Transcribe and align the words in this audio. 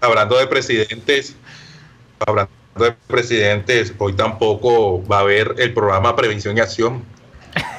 hablando 0.00 0.38
de 0.38 0.46
presidentes, 0.46 1.36
hablando 2.26 2.50
de 2.76 2.92
presidentes, 3.06 3.92
hoy 3.98 4.14
tampoco 4.14 5.06
va 5.06 5.18
a 5.18 5.20
haber 5.20 5.54
el 5.58 5.72
programa 5.72 6.16
Prevención 6.16 6.56
y 6.56 6.60
Acción. 6.60 7.04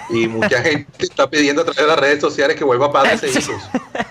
Y 0.09 0.27
mucha 0.27 0.61
gente 0.63 0.91
está 0.99 1.29
pidiendo 1.29 1.61
a 1.61 1.65
través 1.65 1.81
de 1.81 1.87
las 1.87 1.99
redes 1.99 2.19
sociales 2.19 2.57
que 2.57 2.63
vuelva 2.63 2.87
a 2.87 2.91
Padres 2.91 3.23
e 3.23 3.29
Hijos. 3.29 3.61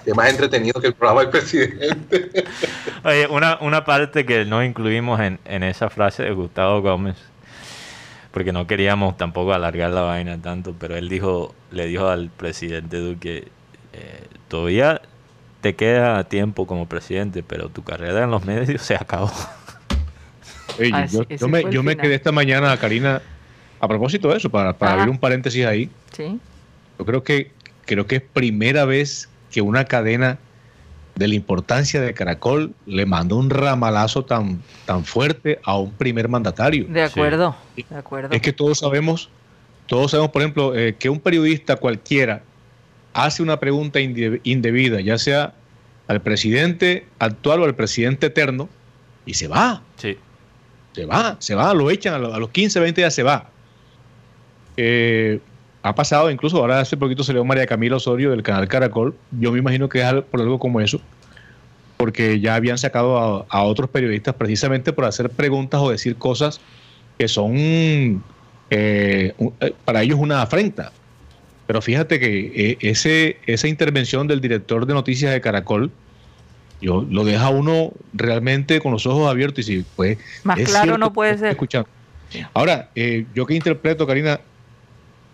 Que 0.04 0.10
es 0.10 0.16
más 0.16 0.30
entretenido 0.30 0.80
que 0.80 0.88
el 0.88 0.94
programa 0.94 1.20
del 1.20 1.30
presidente. 1.30 2.44
Oye, 3.04 3.26
una, 3.26 3.58
una 3.60 3.84
parte 3.84 4.24
que 4.24 4.44
no 4.44 4.64
incluimos 4.64 5.20
en, 5.20 5.38
en 5.44 5.62
esa 5.62 5.90
frase 5.90 6.22
de 6.22 6.32
Gustavo 6.32 6.80
Gómez, 6.80 7.16
porque 8.30 8.52
no 8.52 8.66
queríamos 8.66 9.16
tampoco 9.16 9.52
alargar 9.52 9.90
la 9.90 10.02
vaina 10.02 10.40
tanto, 10.40 10.74
pero 10.78 10.96
él 10.96 11.08
dijo, 11.08 11.54
le 11.70 11.86
dijo 11.86 12.08
al 12.08 12.30
presidente 12.30 12.96
Duque, 12.96 13.48
eh, 13.92 14.26
todavía 14.48 15.02
te 15.60 15.74
queda 15.74 16.24
tiempo 16.24 16.66
como 16.66 16.86
presidente, 16.86 17.42
pero 17.42 17.68
tu 17.68 17.82
carrera 17.82 18.24
en 18.24 18.30
los 18.30 18.44
medios 18.44 18.82
se 18.86 18.94
acabó. 18.94 19.30
Ah, 20.92 21.06
yo, 21.06 21.24
sí, 21.28 21.36
yo 21.38 21.48
me, 21.48 21.70
yo 21.70 21.82
me 21.82 21.96
quedé 21.96 22.14
esta 22.14 22.32
mañana, 22.32 22.76
Karina, 22.78 23.20
a 23.80 23.88
propósito 23.88 24.28
de 24.28 24.36
eso, 24.38 24.48
para, 24.50 24.70
abrir 24.70 25.08
un 25.10 25.18
paréntesis 25.18 25.64
ahí. 25.66 25.90
Sí. 26.16 26.38
Yo 26.98 27.04
creo 27.04 27.22
que, 27.22 27.50
creo 27.86 28.06
que 28.06 28.16
es 28.16 28.22
primera 28.22 28.84
vez 28.84 29.28
que 29.50 29.60
una 29.62 29.84
cadena 29.84 30.38
de 31.16 31.28
la 31.28 31.34
importancia 31.34 32.00
de 32.00 32.14
Caracol 32.14 32.72
le 32.86 33.04
mandó 33.04 33.36
un 33.36 33.50
ramalazo 33.50 34.24
tan, 34.24 34.62
tan 34.86 35.04
fuerte 35.04 35.60
a 35.64 35.76
un 35.76 35.92
primer 35.92 36.28
mandatario. 36.28 36.86
De 36.88 37.02
acuerdo, 37.02 37.56
de 37.76 37.96
acuerdo. 37.96 38.34
Es 38.34 38.40
que 38.40 38.52
todos 38.52 38.78
sabemos, 38.78 39.28
todos 39.86 40.12
sabemos, 40.12 40.30
por 40.30 40.40
ejemplo, 40.40 40.74
eh, 40.74 40.94
que 40.98 41.10
un 41.10 41.20
periodista 41.20 41.76
cualquiera 41.76 42.42
hace 43.12 43.42
una 43.42 43.58
pregunta 43.58 43.98
inde- 44.00 44.40
indebida, 44.44 45.00
ya 45.00 45.18
sea 45.18 45.52
al 46.10 46.20
presidente 46.20 47.06
actual 47.20 47.60
o 47.60 47.64
al 47.66 47.76
presidente 47.76 48.26
eterno, 48.26 48.68
y 49.24 49.34
se 49.34 49.46
va, 49.46 49.80
Sí. 49.96 50.16
se 50.92 51.04
va, 51.06 51.36
se 51.38 51.54
va, 51.54 51.72
lo 51.72 51.88
echan, 51.88 52.14
a, 52.14 52.18
lo- 52.18 52.34
a 52.34 52.38
los 52.40 52.50
15, 52.50 52.80
20 52.80 53.00
días 53.00 53.14
se 53.14 53.22
va. 53.22 53.48
Eh, 54.76 55.38
ha 55.82 55.94
pasado, 55.94 56.28
incluso 56.32 56.56
ahora 56.58 56.80
hace 56.80 56.96
poquito 56.96 57.22
salió 57.22 57.44
María 57.44 57.64
Camila 57.64 57.94
Osorio 57.94 58.30
del 58.32 58.42
canal 58.42 58.66
Caracol, 58.66 59.14
yo 59.38 59.52
me 59.52 59.60
imagino 59.60 59.88
que 59.88 60.00
es 60.02 60.12
por 60.24 60.40
algo 60.40 60.58
como 60.58 60.80
eso, 60.80 61.00
porque 61.96 62.40
ya 62.40 62.56
habían 62.56 62.76
sacado 62.76 63.16
a, 63.16 63.46
a 63.48 63.62
otros 63.62 63.88
periodistas 63.90 64.34
precisamente 64.34 64.92
por 64.92 65.04
hacer 65.04 65.30
preguntas 65.30 65.80
o 65.80 65.90
decir 65.90 66.16
cosas 66.16 66.60
que 67.18 67.28
son 67.28 67.54
eh, 67.56 68.20
eh, 68.70 69.34
para 69.84 70.02
ellos 70.02 70.18
una 70.18 70.42
afrenta. 70.42 70.90
Pero 71.70 71.82
fíjate 71.82 72.18
que 72.18 72.50
eh, 72.52 72.78
ese, 72.80 73.36
esa 73.46 73.68
intervención 73.68 74.26
del 74.26 74.40
director 74.40 74.86
de 74.86 74.92
noticias 74.92 75.32
de 75.32 75.40
Caracol, 75.40 75.92
yo, 76.80 77.06
lo 77.08 77.22
deja 77.22 77.48
uno 77.50 77.92
realmente 78.12 78.80
con 78.80 78.90
los 78.90 79.06
ojos 79.06 79.30
abiertos 79.30 79.68
y 79.68 79.76
si 79.76 79.84
pues 79.94 80.18
Más 80.42 80.58
es 80.58 80.68
claro 80.68 80.86
cierto 80.86 80.98
no 80.98 81.12
puede 81.12 81.38
ser. 81.38 81.50
escuchando. 81.50 81.88
Ahora, 82.54 82.90
eh, 82.96 83.24
yo 83.36 83.46
que 83.46 83.54
interpreto, 83.54 84.04
Karina, 84.04 84.40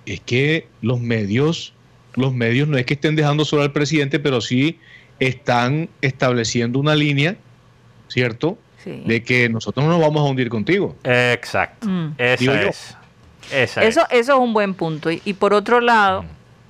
es 0.05 0.21
que 0.21 0.69
los 0.83 1.01
medios, 1.01 1.73
los 2.17 2.35
medios 2.35 2.69
no 2.69 2.77
es 2.77 2.85
que 2.85 2.93
estén 2.93 3.17
dejando 3.17 3.47
solo 3.47 3.63
al 3.63 3.73
presidente, 3.73 4.19
pero 4.19 4.43
sí 4.43 4.79
están 5.21 5.89
estableciendo 6.03 6.79
una 6.79 6.95
línea, 6.95 7.37
¿cierto? 8.09 8.59
Sí. 8.85 9.05
De 9.07 9.23
que 9.23 9.49
nosotros 9.49 9.87
no 9.87 9.93
nos 9.93 10.03
vamos 10.03 10.21
a 10.21 10.25
hundir 10.29 10.51
contigo. 10.51 10.97
Exacto. 11.03 11.89
Mm. 11.89 12.15
Yo. 12.41 12.53
es. 12.53 12.95
Esa 13.53 13.83
Eso, 13.85 14.01
es. 14.11 14.21
eso 14.21 14.33
es 14.35 14.39
un 14.39 14.53
buen 14.53 14.75
punto. 14.75 15.11
Y, 15.11 15.23
y 15.25 15.35
por 15.35 15.55
otro 15.55 15.81
lado, 15.81 16.25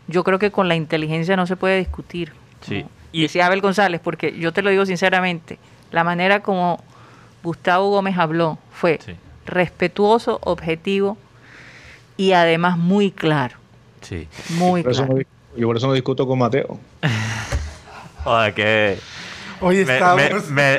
yo 0.09 0.25
creo 0.25 0.39
que 0.39 0.51
con 0.51 0.69
la 0.69 0.75
inteligencia 0.77 1.37
no 1.37 1.47
se 1.47 1.57
puede 1.57 1.79
discutir. 1.79 2.33
Sí. 2.61 2.83
¿no? 2.83 2.89
Y 3.13 3.23
decía 3.23 3.47
Abel 3.47 3.61
González, 3.61 4.01
porque 4.03 4.37
yo 4.39 4.53
te 4.53 4.63
lo 4.63 4.71
digo 4.71 4.85
sinceramente, 4.87 5.59
la 5.91 6.05
manera 6.05 6.41
como 6.41 6.83
Gustavo 7.43 7.89
Gómez 7.91 8.19
habló 8.19 8.59
fue 8.73 8.99
Sí. 9.05 9.15
respetuoso, 9.47 10.39
objetivo 10.43 11.17
y 12.17 12.33
además 12.33 12.77
muy 12.77 13.11
claro. 13.11 13.57
Sí. 14.03 14.29
Muy 14.51 14.83
Por 14.83 14.93
eso 14.93 15.07
claro. 15.07 15.21
no 15.21 15.59
yo 15.59 15.67
por 15.67 15.77
eso 15.79 15.87
no 15.87 15.95
discuto 15.95 16.27
con 16.27 16.39
Mateo. 16.39 16.79
Joder, 18.25 18.53
que 18.55 18.99
Hoy 19.61 19.85
me, 19.87 19.95
estamos. 19.95 20.51
me, 20.51 20.79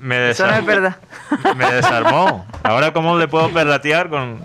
me 0.00 0.30
Eso 0.30 0.46
no 0.46 0.54
es 0.54 0.64
desarmó. 0.64 0.66
verdad. 0.66 0.96
Me 1.56 1.72
desarmó. 1.74 2.46
Ahora, 2.62 2.92
¿cómo 2.94 3.18
le 3.18 3.28
puedo 3.28 3.50
perratear 3.50 4.08
con.? 4.08 4.40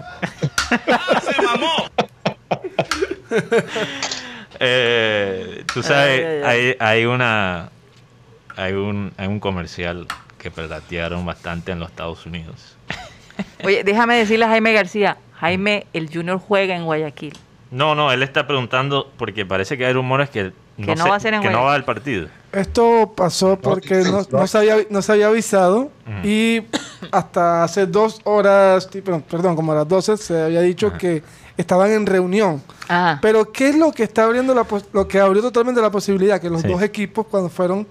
Eh, 4.59 5.63
tú 5.73 5.81
sabes, 5.81 6.43
Ay, 6.45 6.59
ay, 6.59 6.75
hay, 6.79 6.99
hay 6.99 7.05
una. 7.05 7.69
Hay 8.55 8.73
un, 8.73 9.11
hay 9.17 9.27
un 9.27 9.39
comercial 9.39 10.07
que 10.37 10.51
perratearon 10.51 11.25
bastante 11.25 11.71
en 11.71 11.79
los 11.79 11.89
Estados 11.89 12.25
Unidos. 12.25 12.77
Oye, 13.63 13.83
déjame 13.83 14.15
decirle 14.15 14.45
a 14.45 14.49
Jaime 14.49 14.73
García, 14.73 15.17
Jaime, 15.39 15.87
el 15.93 16.09
Junior 16.13 16.37
juega 16.37 16.75
en 16.75 16.85
Guayaquil. 16.85 17.33
No, 17.71 17.95
no, 17.95 18.11
él 18.11 18.21
está 18.21 18.45
preguntando 18.45 19.11
porque 19.17 19.45
parece 19.45 19.77
que 19.77 19.85
hay 19.85 19.93
rumores 19.93 20.29
que 20.29 20.51
Que 20.77 20.95
no 20.95 21.07
va 21.07 21.15
a 21.15 21.19
ser 21.19 21.33
en 21.33 21.41
que 21.41 21.49
no 21.49 21.63
va 21.63 21.73
al 21.73 21.83
partido. 21.83 22.27
Esto 22.53 23.13
pasó 23.15 23.57
porque 23.59 23.95
no, 24.03 24.25
no 24.31 24.47
se, 24.47 24.57
había, 24.57 24.77
no 24.89 25.01
se 25.01 25.11
había 25.11 25.27
avisado 25.27 25.79
Ujú. 26.07 26.27
y 26.27 26.65
hasta 27.11 27.63
hace 27.63 27.85
dos 27.87 28.21
horas, 28.25 28.87
sí, 28.91 29.01
perdón, 29.01 29.23
perdón, 29.29 29.55
como 29.55 29.71
a 29.71 29.75
las 29.75 29.87
12 29.87 30.17
se 30.17 30.41
había 30.43 30.61
dicho 30.61 30.93
que 30.93 31.23
estaban 31.57 31.91
en 31.91 32.05
reunión. 32.05 32.61
Ah, 32.89 33.17
Pero 33.21 33.51
¿qué 33.51 33.69
es 33.69 33.75
lo 33.75 33.91
que 33.91 34.03
está 34.03 34.23
abriendo 34.25 34.53
la 34.53 34.63
pos- 34.65 34.85
lo 34.93 35.07
que 35.07 35.19
abrió 35.19 35.41
totalmente 35.41 35.81
la 35.81 35.89
posibilidad? 35.91 36.39
Que 36.39 36.49
los 36.49 36.61
Sí. 36.61 36.67
dos 36.67 36.81
equipos 36.83 37.25
cuando 37.25 37.49
fueron 37.49 37.87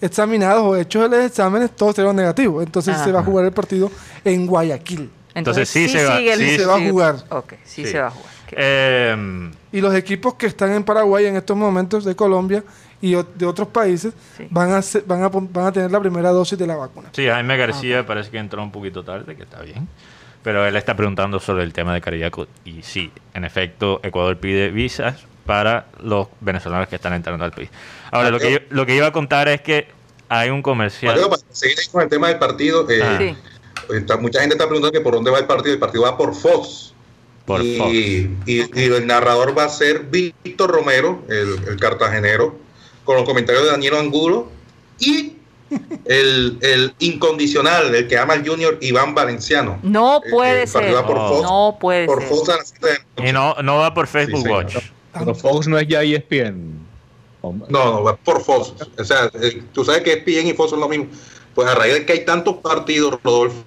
examinados 0.00 0.62
o 0.62 0.76
hechos 0.76 1.10
los 1.10 1.20
exámenes 1.24 1.70
todos 1.76 1.96
salieron 1.96 2.16
negativos. 2.16 2.64
Entonces 2.64 2.96
Ah. 2.98 3.04
se 3.04 3.12
va 3.12 3.20
a 3.20 3.24
jugar 3.24 3.44
el 3.46 3.52
partido 3.52 3.90
en 4.24 4.46
Guayaquil. 4.46 5.10
Entonces 5.34 5.68
sí 5.68 5.88
se 5.88 6.04
va- 6.04 6.16
sigue 6.16 6.32
el- 6.32 6.38
sí 6.40 6.56
se 6.56 6.64
va 6.64 6.76
a 6.76 6.80
jugar. 6.88 7.16
Ok, 7.30 7.52
sí, 7.64 7.84
Sí. 7.84 7.92
se 7.92 7.98
va 8.00 8.06
a 8.06 8.10
jugar. 8.10 8.30
Eh, 8.52 9.50
Y 9.72 9.80
los 9.82 9.94
equipos 9.94 10.34
que 10.34 10.46
están 10.46 10.72
en 10.72 10.84
Paraguay 10.84 11.26
en 11.26 11.36
estos 11.36 11.54
momentos 11.56 12.04
de 12.04 12.16
Colombia 12.16 12.64
y 13.14 13.24
de 13.34 13.46
otros 13.46 13.68
países 13.68 14.14
Sí. 14.36 14.46
van, 14.50 14.72
a 14.72 14.82
ser- 14.82 15.04
van, 15.06 15.22
a, 15.22 15.28
van 15.28 15.66
a 15.66 15.72
tener 15.72 15.90
la 15.90 16.00
primera 16.00 16.30
dosis 16.30 16.58
de 16.58 16.66
la 16.66 16.76
vacuna. 16.76 17.08
sí, 17.12 17.26
Jaime 17.26 17.56
García 17.56 18.06
parece 18.06 18.30
que 18.30 18.38
entró 18.38 18.62
un 18.62 18.72
poquito 18.72 19.02
tarde, 19.04 19.36
que 19.36 19.42
está 19.44 19.60
bien. 19.62 19.88
Pero 20.42 20.64
él 20.64 20.76
está 20.76 20.94
preguntando 20.94 21.40
sobre 21.40 21.64
el 21.64 21.72
tema 21.72 21.92
de 21.92 22.00
Cariaco. 22.00 22.46
Y 22.64 22.82
sí, 22.82 23.10
en 23.34 23.44
efecto, 23.44 23.98
Ecuador 24.04 24.36
pide 24.38 24.70
visas 24.70 25.24
para 25.44 25.86
los 26.02 26.28
venezolanos 26.40 26.88
que 26.88 26.96
están 26.96 27.12
entrando 27.14 27.44
al 27.44 27.50
país. 27.50 27.68
Ahora, 28.12 28.30
lo 28.30 28.38
que, 28.38 28.52
yo, 28.52 28.58
lo 28.70 28.86
que 28.86 28.94
iba 28.94 29.06
a 29.08 29.12
contar 29.12 29.48
es 29.48 29.60
que 29.60 29.88
hay 30.28 30.50
un 30.50 30.62
comercial. 30.62 31.14
Mateo, 31.14 31.30
para 31.30 31.42
seguir 31.50 31.76
ahí 31.80 31.86
con 31.90 32.02
el 32.02 32.08
tema 32.08 32.28
del 32.28 32.38
partido, 32.38 32.88
eh, 32.90 33.00
Ah. 33.02 33.16
Sí. 33.18 33.36
está- 33.94 34.16
mucha 34.18 34.40
gente 34.40 34.54
está 34.54 34.66
preguntando 34.66 34.92
que 34.96 35.00
por 35.02 35.14
dónde 35.14 35.30
va 35.32 35.38
el 35.40 35.46
partido. 35.46 35.74
El 35.74 35.80
partido 35.80 36.04
va 36.04 36.16
por 36.16 36.32
Fox. 36.34 36.92
Por 37.44 37.62
y, 37.62 37.76
Fox. 37.78 37.92
Y, 37.92 38.30
y 38.46 38.84
el 38.84 39.06
narrador 39.06 39.56
va 39.56 39.64
a 39.64 39.68
ser 39.68 40.00
Víctor 40.10 40.70
Romero, 40.70 41.24
el, 41.28 41.58
el 41.68 41.76
cartagenero, 41.80 42.56
con 43.06 43.16
los 43.16 43.24
comentarios 43.24 43.64
de 43.64 43.70
Daniel 43.70 43.94
Angulo 43.94 44.48
y 44.98 45.32
el, 46.04 46.58
el 46.60 46.94
incondicional, 46.98 47.94
el 47.94 48.06
que 48.06 48.18
ama 48.18 48.34
al 48.34 48.46
Junior, 48.46 48.78
Iván 48.82 49.14
Valenciano. 49.14 49.78
No 49.82 50.18
Eh, 50.18 50.30
puede 50.30 50.62
el 50.64 50.68
partido 50.68 50.96
ser. 50.98 51.06
por 51.06 51.16
No. 51.16 51.28
Fox, 51.28 51.42
No 51.42 51.76
puede 51.80 52.06
por 52.06 52.20
ser. 52.20 52.28
Fox 52.28 52.48
a 52.50 52.56
las 52.56 52.68
siete 52.68 52.86
de 52.86 52.92
la 52.92 52.98
noche. 53.16 53.28
Y 53.28 53.32
no, 53.32 53.54
no 53.62 53.78
va 53.78 53.94
por 53.94 54.06
Facebook 54.06 54.42
Sí. 54.42 54.48
Watch. 54.48 54.76
Pero 55.12 55.34
Fox 55.34 55.66
no 55.66 55.78
es 55.78 55.88
ya 55.88 56.02
ESPN. 56.02 56.76
Hombre. 57.40 57.68
No, 57.70 57.84
no, 57.92 58.02
va 58.02 58.16
por 58.16 58.42
Fox. 58.42 58.74
O 58.98 59.04
sea, 59.04 59.30
eh, 59.40 59.62
tú 59.72 59.84
sabes 59.84 60.02
que 60.02 60.12
ESPN 60.12 60.48
y 60.48 60.52
Fox 60.52 60.70
son 60.70 60.80
lo 60.80 60.88
mismo. 60.88 61.06
Pues 61.54 61.66
a 61.68 61.74
raíz 61.74 61.94
de 61.94 62.04
que 62.06 62.12
hay 62.12 62.24
tantos 62.24 62.56
partidos, 62.58 63.18
Rodolfo, 63.24 63.62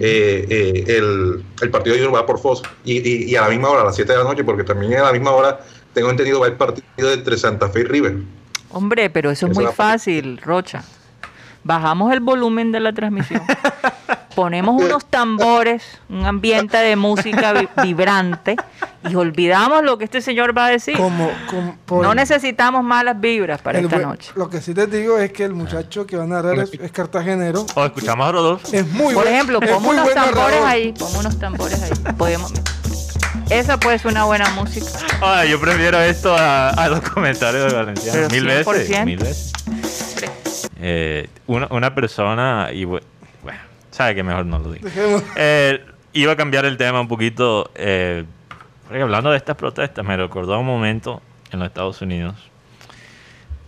eh, 0.00 0.46
eh, 0.50 0.84
el, 0.88 1.42
el 1.62 1.70
partido 1.70 1.94
de 1.96 2.02
Junior 2.02 2.22
va 2.22 2.26
por 2.26 2.38
Fox. 2.38 2.62
Y, 2.84 2.98
y- 2.98 3.30
y 3.30 3.36
a 3.36 3.42
la 3.42 3.48
misma 3.48 3.70
hora, 3.70 3.82
a 3.82 3.84
las 3.86 3.96
7 3.96 4.12
de 4.12 4.18
la 4.18 4.24
noche, 4.24 4.44
porque 4.44 4.64
también 4.64 4.94
a 4.94 5.02
la 5.04 5.12
misma 5.12 5.30
hora, 5.32 5.60
tengo 5.94 6.10
entendido, 6.10 6.40
va 6.40 6.46
el 6.48 6.54
partido 6.54 7.12
entre 7.12 7.36
Santa 7.38 7.68
Fe 7.68 7.80
y 7.80 7.84
River. 7.84 8.16
Hombre, 8.72 9.10
pero 9.10 9.30
eso 9.30 9.46
es 9.46 9.54
muy 9.56 9.66
fácil, 9.66 10.38
Rocha. 10.38 10.82
Bajamos 11.64 12.12
el 12.12 12.20
volumen 12.20 12.72
de 12.72 12.80
la 12.80 12.92
transmisión. 12.92 13.42
Ponemos 14.34 14.80
unos 14.82 15.04
tambores, 15.04 15.84
un 16.08 16.24
ambiente 16.24 16.76
de 16.78 16.96
música 16.96 17.52
vi- 17.52 17.68
vibrante 17.82 18.56
y 19.08 19.14
olvidamos 19.14 19.84
lo 19.84 19.98
que 19.98 20.04
este 20.04 20.22
señor 20.22 20.56
va 20.56 20.66
a 20.66 20.68
decir. 20.70 20.96
Como, 20.96 21.30
como- 21.50 21.76
por- 21.84 22.02
No 22.02 22.14
necesitamos 22.14 22.82
malas 22.82 23.20
vibras 23.20 23.60
para 23.60 23.78
el 23.78 23.84
esta 23.84 23.98
noche. 23.98 24.32
Lo 24.34 24.48
que 24.48 24.60
sí 24.62 24.72
te 24.72 24.86
digo 24.86 25.18
es 25.18 25.32
que 25.32 25.44
el 25.44 25.52
muchacho 25.52 26.06
que 26.06 26.16
va 26.16 26.24
a 26.24 26.26
narrar 26.26 26.58
es, 26.60 26.72
es 26.72 26.90
cartagenero. 26.90 27.66
O 27.74 27.84
escuchamos 27.84 28.26
a 28.26 28.32
Rodolfo. 28.32 28.68
Es 28.72 28.88
muy 28.88 29.14
Por 29.14 29.24
buen- 29.24 29.34
ejemplo, 29.34 29.60
muy 29.60 29.70
unos 29.96 30.14
tambores 30.14 30.14
narrador. 30.14 30.66
ahí, 30.66 30.92
pongo 30.98 31.18
unos 31.20 31.38
tambores 31.38 31.82
ahí. 31.82 31.90
Podemos. 32.16 32.52
Esa 33.50 33.78
puede 33.78 33.98
ser 33.98 34.10
una 34.12 34.24
buena 34.24 34.48
música. 34.50 34.86
Ay, 35.20 35.50
yo 35.50 35.60
prefiero 35.60 35.98
esto 36.00 36.34
a, 36.36 36.70
a 36.70 36.88
los 36.88 37.00
comentarios 37.00 37.70
de 37.70 37.76
Valenciano. 37.78 38.28
Pero 38.28 38.30
Mil 38.30 38.46
veces. 38.46 38.90
100%. 38.90 39.04
Mil 39.04 39.18
veces. 39.18 39.52
Eh, 40.80 41.28
una, 41.46 41.68
una 41.70 41.94
persona, 41.94 42.68
y 42.72 42.84
bu- 42.84 43.02
bueno, 43.42 43.60
sabe 43.90 44.14
que 44.14 44.22
mejor 44.22 44.46
no 44.46 44.58
lo 44.58 44.72
digo. 44.72 44.88
Eh, 45.36 45.84
iba 46.12 46.32
a 46.32 46.36
cambiar 46.36 46.64
el 46.64 46.76
tema 46.76 47.00
un 47.00 47.08
poquito. 47.08 47.70
eh, 47.74 48.24
porque 48.88 49.02
hablando 49.02 49.30
de 49.30 49.36
estas 49.36 49.56
protestas, 49.56 50.04
me 50.04 50.16
recordó 50.16 50.58
un 50.58 50.66
momento 50.66 51.22
en 51.50 51.60
los 51.60 51.68
Estados 51.68 52.00
Unidos. 52.02 52.34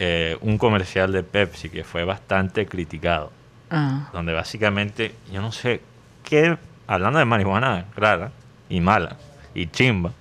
eh, 0.01 0.37
un 0.41 0.59
comercial 0.59 1.13
de 1.13 1.23
Pepsi 1.23 1.69
que 1.71 1.85
fue 1.85 2.05
bastante 2.05 2.67
criticado. 2.67 3.31
Ah. 3.71 4.09
donde 4.13 4.33
básicamente, 4.33 5.15
yo 5.33 5.41
no 5.41 5.51
sé 5.51 5.81
qué, 6.23 6.57
hablando 6.87 7.19
de 7.19 7.25
marihuana 7.25 7.87
rara 7.97 8.31
y 8.69 8.81
mala 8.81 9.17
y 9.55 9.67
chimba, 9.69 10.13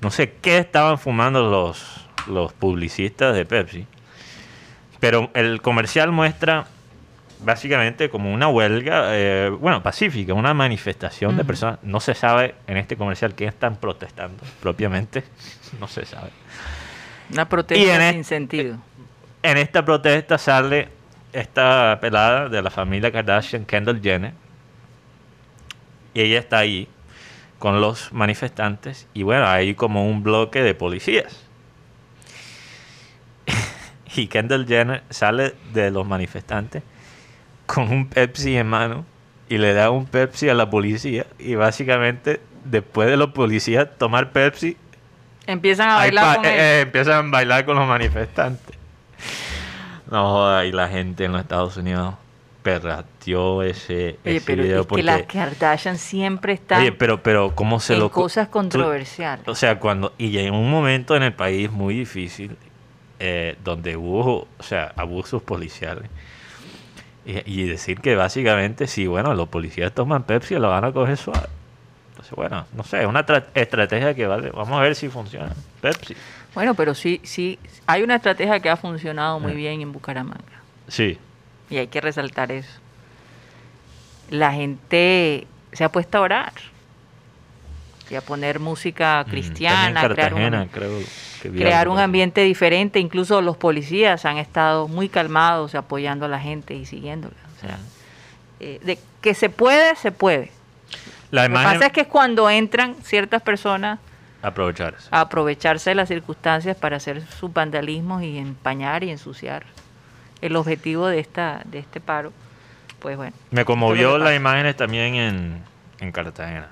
no 0.00 0.10
sé 0.10 0.34
qué 0.40 0.58
estaban 0.58 0.98
fumando 0.98 1.48
los, 1.48 2.06
los 2.26 2.52
publicistas 2.52 3.34
de 3.34 3.44
Pepsi, 3.44 3.86
pero 5.00 5.30
el 5.34 5.60
comercial 5.62 6.12
muestra 6.12 6.66
básicamente 7.44 8.08
como 8.08 8.32
una 8.32 8.48
huelga, 8.48 9.16
eh, 9.16 9.50
bueno, 9.50 9.82
pacífica, 9.82 10.34
una 10.34 10.54
manifestación 10.54 11.36
de 11.36 11.44
personas. 11.44 11.78
No 11.82 12.00
se 12.00 12.14
sabe 12.14 12.54
en 12.66 12.76
este 12.76 12.96
comercial 12.96 13.34
qué 13.34 13.46
están 13.46 13.76
protestando 13.76 14.42
propiamente, 14.60 15.24
no 15.80 15.88
se 15.88 16.04
sabe. 16.04 16.30
Una 17.32 17.48
protesta 17.48 18.12
sin 18.12 18.24
sentido. 18.24 18.76
En 19.42 19.56
esta 19.58 19.84
protesta 19.84 20.38
sale 20.38 20.88
esta 21.32 21.98
pelada 22.00 22.48
de 22.48 22.62
la 22.62 22.70
familia 22.70 23.10
Kardashian, 23.10 23.64
Kendall 23.64 24.00
Jenner, 24.00 24.34
y 26.14 26.20
ella 26.20 26.38
está 26.38 26.58
ahí 26.58 26.88
con 27.62 27.80
los 27.80 28.12
manifestantes 28.12 29.06
y 29.14 29.22
bueno, 29.22 29.46
hay 29.46 29.76
como 29.76 30.08
un 30.08 30.24
bloque 30.24 30.64
de 30.64 30.74
policías. 30.74 31.46
y 34.16 34.26
Kendall 34.26 34.66
Jenner 34.66 35.04
sale 35.10 35.54
de 35.72 35.92
los 35.92 36.04
manifestantes 36.04 36.82
con 37.66 37.88
un 37.92 38.08
Pepsi 38.08 38.56
en 38.56 38.66
mano 38.66 39.04
y 39.48 39.58
le 39.58 39.74
da 39.74 39.90
un 39.90 40.06
Pepsi 40.06 40.48
a 40.48 40.54
la 40.54 40.70
policía 40.70 41.24
y 41.38 41.54
básicamente 41.54 42.40
después 42.64 43.08
de 43.08 43.16
los 43.16 43.30
policías 43.30 43.96
tomar 43.96 44.32
Pepsi 44.32 44.76
Empiezan 45.46 45.88
a 45.90 45.94
bailar 45.98 46.36
con 46.38 46.44
eh, 46.46 46.48
eh, 46.48 46.80
empiezan 46.80 47.28
a 47.28 47.30
bailar 47.30 47.64
con 47.64 47.76
los 47.76 47.86
manifestantes. 47.86 48.76
No 50.10 50.30
joda, 50.32 50.64
y 50.64 50.72
la 50.72 50.88
gente 50.88 51.26
en 51.26 51.30
los 51.30 51.42
Estados 51.42 51.76
Unidos 51.76 52.14
perrateó 52.62 53.62
ese, 53.62 54.18
Oye, 54.24 54.36
ese 54.36 54.46
pero 54.46 54.62
video 54.62 54.76
es 54.80 54.82
que 54.82 54.88
porque... 54.88 55.02
las 55.02 55.22
Kardashian 55.22 55.98
siempre 55.98 56.52
están 56.54 56.80
Oye, 56.80 56.92
pero, 56.92 57.22
pero 57.22 57.54
¿cómo 57.54 57.80
se 57.80 57.94
en 57.94 58.00
lo... 58.00 58.10
co- 58.10 58.22
cosas 58.22 58.46
tú- 58.48 58.52
controversiales. 58.52 59.46
O 59.48 59.54
sea, 59.54 59.78
cuando... 59.78 60.12
Y 60.18 60.38
en 60.38 60.54
un 60.54 60.70
momento 60.70 61.16
en 61.16 61.22
el 61.24 61.32
país 61.32 61.70
muy 61.70 61.94
difícil, 61.94 62.56
eh, 63.18 63.56
donde 63.64 63.96
hubo, 63.96 64.46
o 64.58 64.62
sea, 64.62 64.92
abusos 64.96 65.42
policiales. 65.42 66.08
Y, 67.24 67.62
y 67.62 67.66
decir 67.66 68.00
que 68.00 68.16
básicamente, 68.16 68.86
sí, 68.86 69.06
bueno, 69.06 69.34
los 69.34 69.48
policías 69.48 69.92
toman 69.92 70.24
Pepsi 70.24 70.54
y 70.54 70.58
lo 70.58 70.68
van 70.70 70.84
a 70.84 70.92
coger 70.92 71.16
suave. 71.16 71.46
Entonces, 72.10 72.34
bueno, 72.34 72.66
no 72.76 72.82
sé, 72.84 73.00
es 73.02 73.06
una 73.06 73.24
tra- 73.24 73.44
estrategia 73.54 74.14
que 74.14 74.26
vale. 74.26 74.50
Vamos 74.50 74.76
a 74.78 74.82
ver 74.82 74.94
si 74.96 75.08
funciona. 75.08 75.52
Pepsi. 75.80 76.14
Bueno, 76.54 76.74
pero 76.74 76.94
sí, 76.94 77.20
sí, 77.24 77.58
hay 77.86 78.02
una 78.02 78.16
estrategia 78.16 78.60
que 78.60 78.68
ha 78.70 78.76
funcionado 78.76 79.40
muy 79.40 79.52
Eh. 79.52 79.56
bien 79.56 79.80
en 79.80 79.92
Bucaramanga. 79.92 80.42
Sí. 80.88 81.18
Y 81.72 81.78
hay 81.78 81.86
que 81.88 82.00
resaltar 82.00 82.52
eso. 82.52 82.70
La 84.30 84.52
gente 84.52 85.46
se 85.72 85.84
ha 85.84 85.88
puesto 85.90 86.18
a 86.18 86.20
orar. 86.20 86.52
Y 88.10 88.14
a 88.14 88.20
poner 88.20 88.60
música 88.60 89.24
Mm, 89.26 89.30
cristiana, 89.30 90.08
crear, 90.08 90.34
un, 90.34 90.66
creo 90.68 90.98
que 91.40 91.50
crear 91.50 91.88
un 91.88 91.98
ambiente 91.98 92.42
diferente. 92.42 92.98
Incluso 93.00 93.40
los 93.40 93.56
policías 93.56 94.26
han 94.26 94.36
estado 94.36 94.86
muy 94.86 95.08
calmados, 95.08 95.74
apoyando 95.74 96.26
a 96.26 96.28
la 96.28 96.38
gente 96.38 96.74
y 96.74 96.84
siguiéndola. 96.84 97.34
O 97.56 97.60
sea, 97.60 97.78
eh, 98.60 98.80
de 98.82 98.98
que 99.22 99.32
se 99.32 99.48
puede, 99.48 99.96
se 99.96 100.12
puede. 100.12 100.50
La 101.30 101.48
Lo 101.48 101.56
que 101.56 101.64
pasa 101.64 101.86
es 101.86 101.92
que 101.92 102.02
es 102.02 102.06
cuando 102.06 102.50
entran 102.50 102.96
ciertas 103.02 103.40
personas 103.40 103.98
aprovecharse. 104.42 105.08
a 105.10 105.20
aprovecharse 105.22 105.90
de 105.90 105.94
las 105.94 106.08
circunstancias 106.08 106.76
para 106.76 106.98
hacer 106.98 107.22
sus 107.26 107.50
vandalismos 107.50 108.22
y 108.22 108.36
empañar 108.36 109.04
y 109.04 109.10
ensuciar. 109.10 109.64
El 110.42 110.56
objetivo 110.56 111.06
de 111.06 111.18
esta 111.20 111.62
de 111.64 111.78
este 111.78 112.00
paro, 112.00 112.32
pues 112.98 113.16
bueno. 113.16 113.32
Me 113.50 113.64
conmovió 113.64 114.18
las 114.18 114.36
imágenes 114.36 114.76
también 114.76 115.14
en, 115.14 115.62
en 116.00 116.12
Cartagena. 116.12 116.68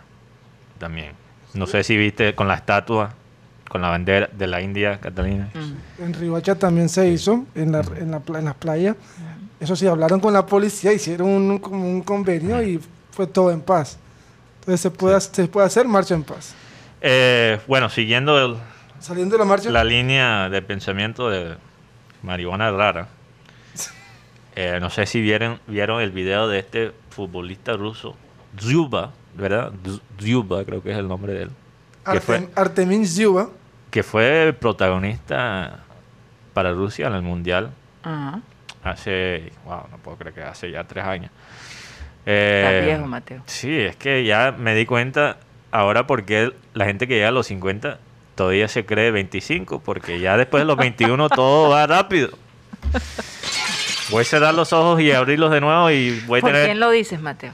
También. 0.78 1.12
No 1.54 1.66
sé 1.66 1.82
si 1.82 1.96
viste 1.96 2.34
con 2.34 2.46
la 2.48 2.54
estatua, 2.54 3.14
con 3.68 3.80
la 3.82 3.88
bandera 3.88 4.28
de 4.32 4.46
la 4.46 4.60
India, 4.60 4.98
Catalina. 5.00 5.48
Mm. 5.54 6.02
En 6.02 6.14
Ribacha 6.14 6.54
también 6.56 6.88
se 6.88 7.08
hizo, 7.08 7.44
en, 7.54 7.72
la, 7.72 7.80
en, 7.96 8.10
la, 8.10 8.20
pla- 8.20 8.38
en 8.40 8.44
las 8.44 8.54
playas. 8.54 8.96
Eso 9.60 9.76
sí, 9.76 9.86
hablaron 9.86 10.20
con 10.20 10.32
la 10.32 10.46
policía, 10.46 10.92
hicieron 10.92 11.28
un, 11.28 11.58
como 11.58 11.88
un 11.88 12.02
convenio 12.02 12.62
y 12.62 12.80
fue 13.12 13.26
todo 13.26 13.50
en 13.50 13.60
paz. 13.60 13.98
Entonces 14.60 14.80
se 14.80 14.90
puede, 14.90 15.20
se 15.20 15.46
puede 15.48 15.66
hacer 15.66 15.86
marcha 15.86 16.14
en 16.14 16.22
paz. 16.24 16.54
Eh, 17.00 17.58
bueno, 17.66 17.88
siguiendo 17.88 18.38
el- 18.38 18.56
Saliendo 19.00 19.34
de 19.36 19.38
la 19.38 19.44
marcha, 19.46 19.70
la 19.70 19.82
línea 19.84 20.48
de 20.50 20.60
pensamiento 20.62 21.30
de 21.30 21.56
marihuana 22.22 22.70
rara. 22.70 23.08
Eh, 24.56 24.78
no 24.80 24.90
sé 24.90 25.06
si 25.06 25.20
vieron, 25.20 25.60
vieron 25.66 26.00
el 26.00 26.10
video 26.10 26.48
de 26.48 26.58
este 26.58 26.92
futbolista 27.10 27.74
ruso, 27.74 28.16
Dzyuba, 28.56 29.12
¿verdad? 29.34 29.72
Dzyuba, 30.18 30.64
creo 30.64 30.82
que 30.82 30.92
es 30.92 30.98
el 30.98 31.08
nombre 31.08 31.32
de 31.32 31.42
él. 31.42 31.50
Que 32.04 32.10
Artem, 32.12 32.22
fue, 32.22 32.48
Artemin 32.54 33.06
Zyuba, 33.06 33.48
que 33.90 34.02
fue 34.02 34.54
protagonista 34.58 35.80
para 36.54 36.72
Rusia 36.72 37.06
en 37.08 37.14
el 37.14 37.22
Mundial 37.22 37.70
Ajá. 38.02 38.40
hace, 38.82 39.52
wow, 39.64 39.82
no 39.90 39.98
puedo 39.98 40.16
creer 40.16 40.34
que 40.34 40.42
hace 40.42 40.70
ya 40.70 40.84
tres 40.84 41.04
años. 41.04 41.30
Eh, 42.26 42.82
viejo, 42.84 43.06
Mateo. 43.06 43.42
Sí, 43.46 43.78
es 43.78 43.96
que 43.96 44.24
ya 44.24 44.54
me 44.56 44.74
di 44.74 44.86
cuenta 44.86 45.38
ahora 45.70 46.06
porque 46.06 46.52
la 46.74 46.84
gente 46.84 47.06
que 47.06 47.14
llega 47.14 47.28
a 47.28 47.32
los 47.32 47.46
50 47.46 47.98
todavía 48.34 48.68
se 48.68 48.84
cree 48.84 49.10
25, 49.10 49.80
porque 49.80 50.20
ya 50.20 50.36
después 50.36 50.62
de 50.62 50.64
los 50.64 50.76
21 50.76 51.28
todo 51.28 51.70
va 51.70 51.86
rápido. 51.86 52.30
Voy 54.10 54.22
a 54.22 54.24
cerrar 54.24 54.54
los 54.54 54.72
ojos 54.72 55.00
y 55.00 55.12
abrirlos 55.12 55.50
de 55.50 55.60
nuevo 55.60 55.90
y 55.90 56.18
voy 56.26 56.38
a 56.38 56.40
¿Por 56.42 56.50
tener... 56.50 56.66
quién 56.66 56.80
lo 56.80 56.90
dices, 56.90 57.20
Mateo? 57.20 57.52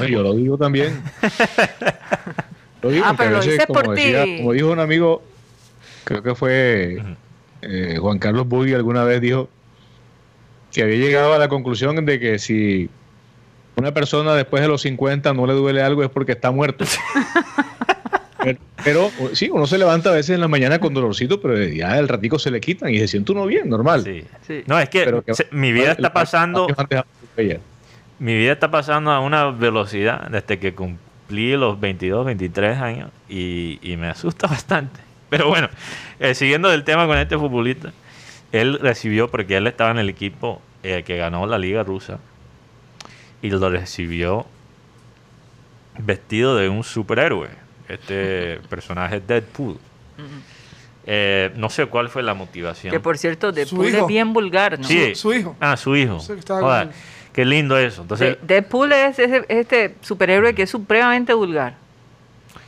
No, 0.00 0.04
yo 0.06 0.22
lo 0.22 0.34
digo 0.34 0.58
también. 0.58 1.02
Lo 2.82 2.90
digo 2.90 3.04
Ah, 3.06 3.14
porque 3.16 3.24
pero 3.24 3.36
lo 3.38 3.42
dices 3.44 3.66
como, 3.66 3.80
por 3.82 3.94
decía- 3.94 4.24
ti. 4.24 4.36
como 4.38 4.52
dijo 4.52 4.70
un 4.70 4.80
amigo, 4.80 5.22
creo 6.04 6.22
que 6.22 6.34
fue 6.34 7.02
eh, 7.62 7.96
Juan 8.00 8.18
Carlos 8.18 8.46
Bugui 8.46 8.74
alguna 8.74 9.04
vez 9.04 9.20
dijo 9.20 9.48
que 10.72 10.82
había 10.82 10.96
llegado 10.96 11.32
a 11.34 11.38
la 11.38 11.48
conclusión 11.48 12.04
de 12.04 12.20
que 12.20 12.38
si 12.38 12.90
una 13.76 13.92
persona 13.94 14.34
después 14.34 14.60
de 14.62 14.68
los 14.68 14.82
50 14.82 15.32
no 15.32 15.46
le 15.46 15.54
duele 15.54 15.80
algo 15.82 16.02
es 16.02 16.10
porque 16.10 16.32
está 16.32 16.50
muerto. 16.50 16.84
pero, 18.54 18.58
pero, 18.84 19.06
o- 19.20 19.34
sí, 19.34 19.48
uno 19.50 19.66
se 19.66 19.76
levanta 19.78 20.10
a 20.10 20.12
veces 20.12 20.30
en 20.34 20.40
la 20.40 20.48
mañana 20.48 20.78
con 20.78 20.94
dolorcito, 20.94 21.40
pero 21.40 21.58
ya 21.64 21.98
el 21.98 22.06
ratico 22.08 22.38
se 22.38 22.50
le 22.50 22.60
quitan 22.60 22.90
y 22.94 22.98
se 22.98 23.08
siente 23.08 23.32
uno 23.32 23.44
bien, 23.46 23.68
normal. 23.68 24.02
Sí. 24.04 24.24
Sí. 24.46 24.62
No, 24.66 24.78
es 24.78 24.88
que, 24.88 25.04
Pero 25.04 25.22
que- 25.24 25.34
se- 25.34 25.48
mi 25.50 25.72
vida 25.72 25.92
está 25.92 26.12
pasando... 26.12 26.66
Mi 28.18 28.34
vida 28.34 28.52
está 28.52 28.70
pasando 28.70 29.10
a 29.10 29.20
una 29.20 29.50
velocidad 29.50 30.28
desde 30.30 30.58
que 30.58 30.74
cumplí 30.74 31.54
los 31.56 31.78
22, 31.78 32.24
23 32.24 32.78
años 32.78 33.10
y, 33.28 33.78
y 33.82 33.96
me 33.96 34.06
asusta 34.08 34.46
bastante. 34.48 35.00
Pero 35.28 35.48
bueno, 35.48 35.68
eh, 36.20 36.34
siguiendo 36.34 36.68
del 36.70 36.84
tema 36.84 37.06
con 37.06 37.18
este 37.18 37.36
futbolista, 37.36 37.92
él 38.52 38.78
recibió, 38.80 39.28
porque 39.28 39.56
él 39.56 39.66
estaba 39.66 39.90
en 39.90 39.98
el 39.98 40.08
equipo 40.08 40.62
eh, 40.82 41.02
que 41.04 41.16
ganó 41.16 41.46
la 41.46 41.58
liga 41.58 41.82
rusa, 41.82 42.18
y 43.42 43.50
lo 43.50 43.68
recibió 43.68 44.46
vestido 45.98 46.56
de 46.56 46.68
un 46.68 46.84
superhéroe, 46.84 47.48
este 47.88 48.60
personaje 48.68 49.20
Deadpool. 49.20 49.78
Eh, 51.08 51.52
no 51.56 51.70
sé 51.70 51.86
cuál 51.86 52.08
fue 52.08 52.22
la 52.22 52.34
motivación. 52.34 52.90
Que 52.92 52.98
por 53.00 53.16
cierto, 53.16 53.52
Deadpool 53.52 53.86
es 53.94 54.06
bien 54.06 54.32
vulgar, 54.32 54.78
¿no? 54.78 54.86
Sí. 54.88 55.14
su, 55.14 55.30
su 55.30 55.34
hijo. 55.34 55.56
Ah, 55.60 55.76
su 55.76 55.94
hijo. 55.94 56.18
Sí, 56.18 56.32
qué 57.32 57.44
lindo 57.44 57.78
eso. 57.78 58.02
Entonces, 58.02 58.36
De- 58.42 58.54
Deadpool 58.60 58.92
es 58.92 59.18
ese- 59.18 59.44
este 59.48 59.94
superhéroe 60.00 60.54
que 60.54 60.62
es 60.62 60.70
supremamente 60.70 61.32
vulgar. 61.32 61.74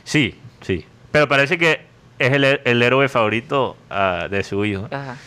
Sí, 0.05 0.39
sí. 0.61 0.85
Pero 1.11 1.27
parece 1.27 1.57
que 1.57 1.81
es 2.17 2.31
el, 2.31 2.43
el 2.45 2.81
héroe 2.81 3.09
favorito 3.09 3.75
ah, 3.89 4.27
de 4.29 4.43
su 4.43 4.63
hijo. 4.63 4.87
Ajá. 4.91 5.17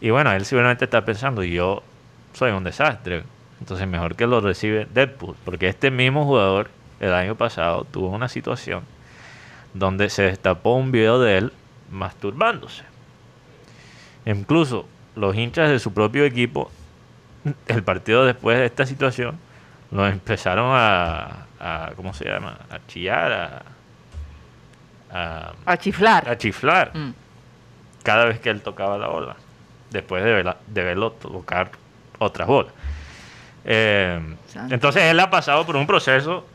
Y 0.00 0.10
bueno, 0.10 0.32
él 0.32 0.44
seguramente 0.44 0.86
está 0.86 1.04
pensando, 1.04 1.44
yo 1.44 1.82
soy 2.32 2.50
un 2.50 2.64
desastre. 2.64 3.22
Entonces 3.60 3.86
mejor 3.86 4.16
que 4.16 4.26
lo 4.26 4.40
recibe 4.40 4.88
Deadpool. 4.92 5.36
Porque 5.44 5.68
este 5.68 5.90
mismo 5.92 6.24
jugador 6.24 6.70
el 6.98 7.12
año 7.14 7.36
pasado 7.36 7.84
tuvo 7.84 8.08
una 8.08 8.28
situación 8.28 8.82
donde 9.74 10.10
se 10.10 10.22
destapó 10.22 10.74
un 10.74 10.90
video 10.92 11.20
de 11.20 11.38
él 11.38 11.52
masturbándose. 11.90 12.82
Incluso 14.26 14.86
los 15.16 15.34
hinchas 15.36 15.70
de 15.70 15.78
su 15.78 15.92
propio 15.92 16.24
equipo, 16.24 16.70
el 17.66 17.82
partido 17.82 18.24
después 18.24 18.58
de 18.58 18.66
esta 18.66 18.86
situación, 18.86 19.38
lo 19.90 20.06
empezaron 20.06 20.70
a, 20.72 21.46
a 21.58 21.92
¿cómo 21.96 22.12
se 22.14 22.26
llama? 22.26 22.58
A 22.70 22.78
chillar, 22.86 23.32
a, 23.32 23.62
a, 25.12 25.52
A 25.66 25.76
chiflar. 25.76 26.28
a 26.28 26.36
chiflar 26.38 26.92
Mm. 26.94 27.10
cada 28.02 28.24
vez 28.26 28.40
que 28.40 28.50
él 28.50 28.60
tocaba 28.62 28.98
la 28.98 29.08
bola, 29.08 29.36
después 29.90 30.22
de, 30.22 30.32
verla- 30.44 30.56
de 30.66 30.84
verlo 30.84 31.12
tocar 31.12 31.70
otras 32.18 32.46
bolas. 32.46 32.72
Eh, 33.64 34.20
entonces 34.70 35.02
él 35.04 35.18
ha 35.20 35.28
pasado 35.30 35.66
por 35.66 35.76
un 35.76 35.86
proceso 35.86 36.46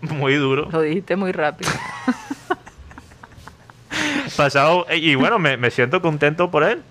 muy 0.00 0.34
duro. 0.34 0.68
Lo 0.70 0.80
dijiste 0.82 1.16
muy 1.16 1.32
rápido. 1.32 1.70
Pasado, 4.36 4.86
y 4.94 5.14
bueno, 5.14 5.38
me, 5.38 5.56
me 5.56 5.70
siento 5.70 6.02
contento 6.02 6.50
por 6.50 6.62
él, 6.64 6.82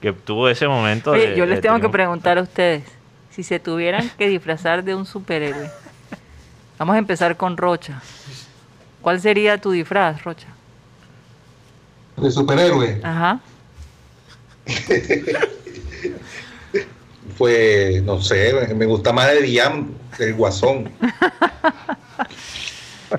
que 0.00 0.12
tuvo 0.12 0.48
ese 0.48 0.66
momento. 0.66 1.12
Oye, 1.12 1.30
de- 1.30 1.36
yo 1.36 1.46
les 1.46 1.56
de 1.56 1.62
tengo 1.62 1.78
que 1.80 1.88
preguntar 1.88 2.38
a 2.38 2.42
ustedes, 2.42 2.84
si 3.30 3.42
se 3.42 3.60
tuvieran 3.60 4.10
que 4.18 4.28
disfrazar 4.28 4.82
de 4.82 4.94
un 4.94 5.06
superhéroe? 5.06 5.70
Vamos 6.78 6.96
a 6.96 6.98
empezar 6.98 7.36
con 7.36 7.56
Rocha. 7.56 8.00
¿Cuál 9.00 9.20
sería 9.20 9.58
tu 9.58 9.70
disfraz, 9.70 10.24
Rocha? 10.24 10.48
De 12.16 12.30
superhéroe. 12.30 13.00
Ajá. 13.02 13.40
Pues, 17.38 18.00
no 18.04 18.20
sé, 18.22 18.52
me 18.76 18.86
gusta 18.86 19.12
más 19.12 19.28
el 19.30 19.42
Diam, 19.44 19.88
el 20.20 20.34
Guasón. 20.34 20.88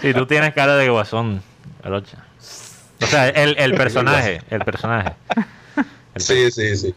Sí, 0.01 0.13
tú 0.13 0.25
tienes 0.25 0.53
cara 0.53 0.75
de 0.75 0.89
guasón. 0.89 1.41
O 1.83 3.05
sea, 3.05 3.29
el, 3.29 3.57
el 3.57 3.73
personaje, 3.77 4.41
el 4.49 4.59
personaje. 4.65 5.13
El 6.13 6.21
Sí, 6.21 6.51
sí, 6.51 6.75
sí. 6.75 6.95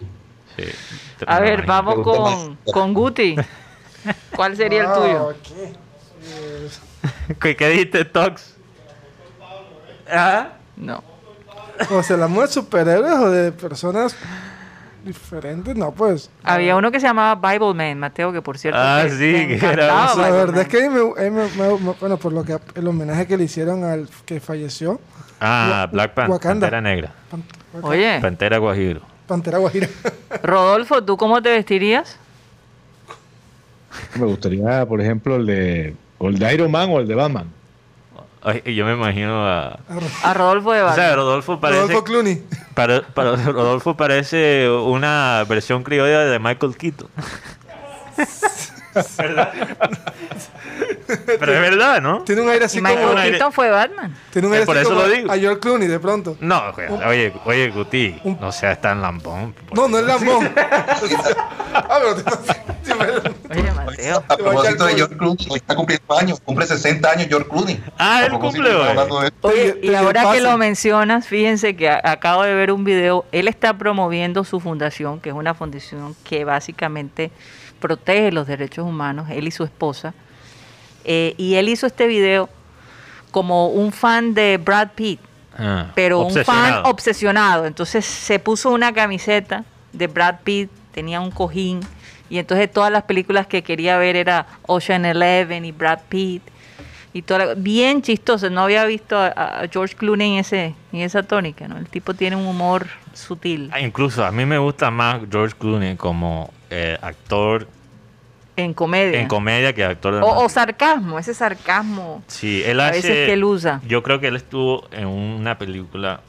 A 1.26 1.40
ver, 1.40 1.64
imagino. 1.64 1.73
vamos 1.73 1.94
con, 2.04 2.56
con 2.73 2.94
Guti. 2.94 3.37
¿Cuál 4.35 4.56
sería 4.56 4.82
el 4.82 4.92
tuyo? 4.92 5.35
¿Qué, 7.40 7.56
qué 7.56 7.68
dijiste, 7.68 8.04
Tox? 8.04 8.54
¿Ah? 10.11 10.49
No. 10.76 11.02
O 11.90 12.02
sea, 12.02 12.16
la 12.16 12.28
de 12.28 12.49
superhéroes 12.49 13.14
o 13.14 13.30
de 13.30 13.52
personas 13.52 14.16
diferentes, 15.05 15.75
no, 15.76 15.93
pues. 15.93 16.31
Había 16.43 16.76
uno 16.76 16.90
que 16.90 17.00
se 17.00 17.07
llamaba 17.07 17.35
Bible 17.52 17.75
Man, 17.75 17.99
Mateo, 17.99 18.33
que 18.33 18.43
por 18.43 18.59
cierto. 18.59 18.78
Ah, 18.81 19.05
sí, 19.09 19.17
que 19.17 19.57
era- 19.62 20.14
La 20.17 20.31
verdad 20.31 20.55
Man. 20.55 20.61
es 20.62 20.69
que 20.69 20.85
a 20.85 20.88
mí 20.90 20.97
me, 20.97 21.31
me- 21.31 21.49
me- 21.49 21.93
bueno, 22.00 22.17
por 22.17 22.33
lo 22.33 22.45
que 22.45 22.59
el 22.75 22.87
homenaje 22.87 23.26
que 23.26 23.37
le 23.37 23.45
hicieron 23.45 23.85
al 23.85 24.09
que 24.26 24.40
falleció, 24.40 25.00
Ah, 25.40 25.88
Black 25.93 26.14
Panther. 26.14 26.40
Pantera 26.40 26.81
Negra. 26.81 27.12
Pan- 27.31 27.45
Oye, 27.83 28.19
Pantera 28.21 28.59
Guajiro. 28.59 29.02
Pantera 29.26 29.59
Guajira. 29.59 29.88
Rodolfo, 30.43 31.02
¿tú 31.05 31.17
cómo 31.17 31.40
te 31.40 31.50
vestirías? 31.50 32.17
Me 34.19 34.26
gustaría, 34.26 34.85
por 34.87 35.00
ejemplo, 35.00 35.37
el 35.37 35.47
de, 35.47 35.97
o 36.19 36.28
el 36.28 36.38
de 36.38 36.55
Iron 36.55 36.71
Man 36.71 36.88
o 36.90 36.99
el 37.00 37.07
de 37.07 37.14
Batman. 37.14 37.47
Ay, 38.42 38.62
yo 38.75 38.85
me 38.85 38.92
imagino 38.95 39.47
a... 39.47 39.78
A 40.23 40.35
Rodolfo 40.35 40.73
de 40.73 40.83
O 40.83 40.95
sea. 40.95 41.14
Rodolfo 41.16 41.59
parece... 41.61 41.80
Rodolfo 41.83 42.04
Clooney. 42.04 42.42
para- 42.75 43.02
para- 43.02 43.35
Rodolfo 43.37 43.97
parece 43.97 44.68
una 44.71 45.45
versión 45.49 45.83
criolla 45.83 46.21
de 46.21 46.38
Michael 46.38 46.76
Keaton. 46.76 47.09
¿Verdad? 49.18 49.52
Pero 51.07 51.52
es 51.54 51.61
verdad, 51.61 52.00
¿no? 52.02 52.23
Tiene 52.23 52.42
un 52.42 52.49
aire 52.49 52.64
así 52.64 52.80
como. 52.80 52.92
Michael 52.92 53.18
aire- 53.18 53.30
Keaton 53.38 53.52
fue 53.52 53.71
Batman. 53.71 54.16
Tiene 54.33 54.49
un 54.49 54.54
Eh, 54.54 54.57
aire 54.57 54.66
por 54.66 54.76
así 54.76 54.87
eso 54.87 54.95
como 54.95 55.07
lo 55.07 55.12
digo. 55.14 55.33
a 55.33 55.37
George 55.37 55.61
Clooney 55.61 55.88
de 55.88 56.00
pronto. 56.00 56.37
No, 56.40 56.62
oye, 57.07 57.33
oye, 57.45 57.71
Guti, 57.71 58.21
no 58.40 58.50
seas 58.50 58.80
tan 58.80 59.00
lambón. 59.00 59.54
No, 59.73 59.87
no 59.88 59.99
es 59.99 60.04
Lambón. 60.04 60.50
ah, 60.57 61.99
pero 62.00 62.14
te 62.16 62.23
A 64.17 64.21
propósito 64.37 64.85
de 64.87 64.95
George 64.95 65.17
Clooney, 65.17 65.47
hoy 65.50 65.57
está 65.57 65.75
cumpliendo 65.75 66.19
años, 66.19 66.41
cumple 66.45 66.67
60 66.67 67.11
años 67.11 67.27
George 67.29 67.49
Clooney. 67.49 67.81
Ah, 67.99 68.19
A 68.19 68.27
él 68.27 68.33
cumple 68.33 68.75
hoy. 68.75 69.31
Oye, 69.43 69.79
y 69.83 69.95
ahora 69.95 70.33
que 70.33 70.41
lo 70.41 70.57
mencionas, 70.59 71.27
fíjense 71.27 71.77
que 71.77 71.88
a- 71.88 72.00
acabo 72.05 72.43
de 72.43 72.55
ver 72.55 72.73
un 72.73 72.85
video. 72.85 73.25
Él 73.33 73.49
está 73.49 73.77
promoviendo 73.77 74.45
su 74.45 74.61
fundación, 74.61 75.21
que 75.21 75.31
es 75.31 75.35
una 75.35 75.55
fundación 75.55 76.15
que 76.25 76.45
básicamente 76.45 77.31
protege 77.81 78.33
los 78.33 78.47
derechos 78.47 78.85
humanos, 78.87 79.29
él 79.31 79.47
y 79.47 79.50
su 79.50 79.65
esposa. 79.65 80.15
Eh, 81.05 81.35
y 81.37 81.55
él 81.55 81.69
hizo 81.69 81.87
este 81.87 82.07
video 82.07 82.49
como 83.31 83.69
un 83.69 83.93
fan 83.93 84.35
de 84.35 84.59
Brad 84.59 84.88
Pitt, 84.95 85.21
Ah, 85.61 85.91
pero 85.95 86.21
un 86.21 86.33
fan 86.45 86.83
obsesionado. 86.85 87.67
Entonces 87.67 88.05
se 88.05 88.38
puso 88.38 88.71
una 88.71 88.93
camiseta 88.93 89.65
de 89.93 90.07
Brad 90.07 90.37
Pitt, 90.45 90.71
tenía 90.93 91.21
un 91.21 91.31
cojín, 91.33 91.81
y 92.30 92.38
entonces 92.38 92.70
todas 92.70 92.90
las 92.92 93.04
películas 93.04 93.47
que 93.47 93.62
quería 93.62 93.97
ver 93.99 94.16
era 94.16 94.47
Ocean 94.66 95.04
Eleven 95.04 95.64
y 95.64 95.73
Brad 95.73 96.00
Pitt. 96.08 96.42
Y 97.14 97.23
toda 97.23 97.47
la- 97.47 97.54
bien 97.54 98.02
chistoso, 98.02 98.50
no 98.50 98.61
había 98.61 98.85
visto 98.85 99.18
a, 99.18 99.28
a 99.28 99.68
George 99.73 99.97
Clooney 99.97 100.35
en, 100.35 100.38
ese, 100.40 100.75
en 100.92 101.00
esa 101.00 101.23
tónica, 101.23 101.66
¿no? 101.66 101.78
El 101.78 101.88
tipo 101.88 102.12
tiene 102.14 102.37
un 102.37 102.47
humor 102.47 102.87
sutil 103.14 103.70
Ah, 103.73 103.80
Incluso 103.80 104.25
a 104.25 104.30
mí 104.30 104.44
me 104.44 104.58
gusta 104.58 104.90
más 104.90 105.20
George 105.30 105.56
Clooney 105.58 105.97
como 105.97 106.52
eh, 106.70 106.99
actor 107.00 107.66
en 108.56 108.75
comedia. 108.75 109.20
en 109.20 109.26
comedia 109.28 109.73
que 109.73 109.85
actor 109.85 110.16
de 110.16 110.20
o, 110.20 110.44
o 110.44 110.49
sarcasmo, 110.49 111.18
ese 111.18 111.32
sarcasmo. 111.32 112.23
Sí, 112.26 112.62
él 112.64 112.78
a 112.80 112.88
hace. 112.88 112.97
veces 112.97 113.26
que 113.26 113.32
él 113.32 113.44
usa. 113.44 113.80
Yo 113.87 114.02
creo 114.02 114.20
que 114.20 114.28
él 114.28 114.37
estuvo 114.37 114.87
en 114.92 115.06
una 115.06 115.56
película. 115.56 116.20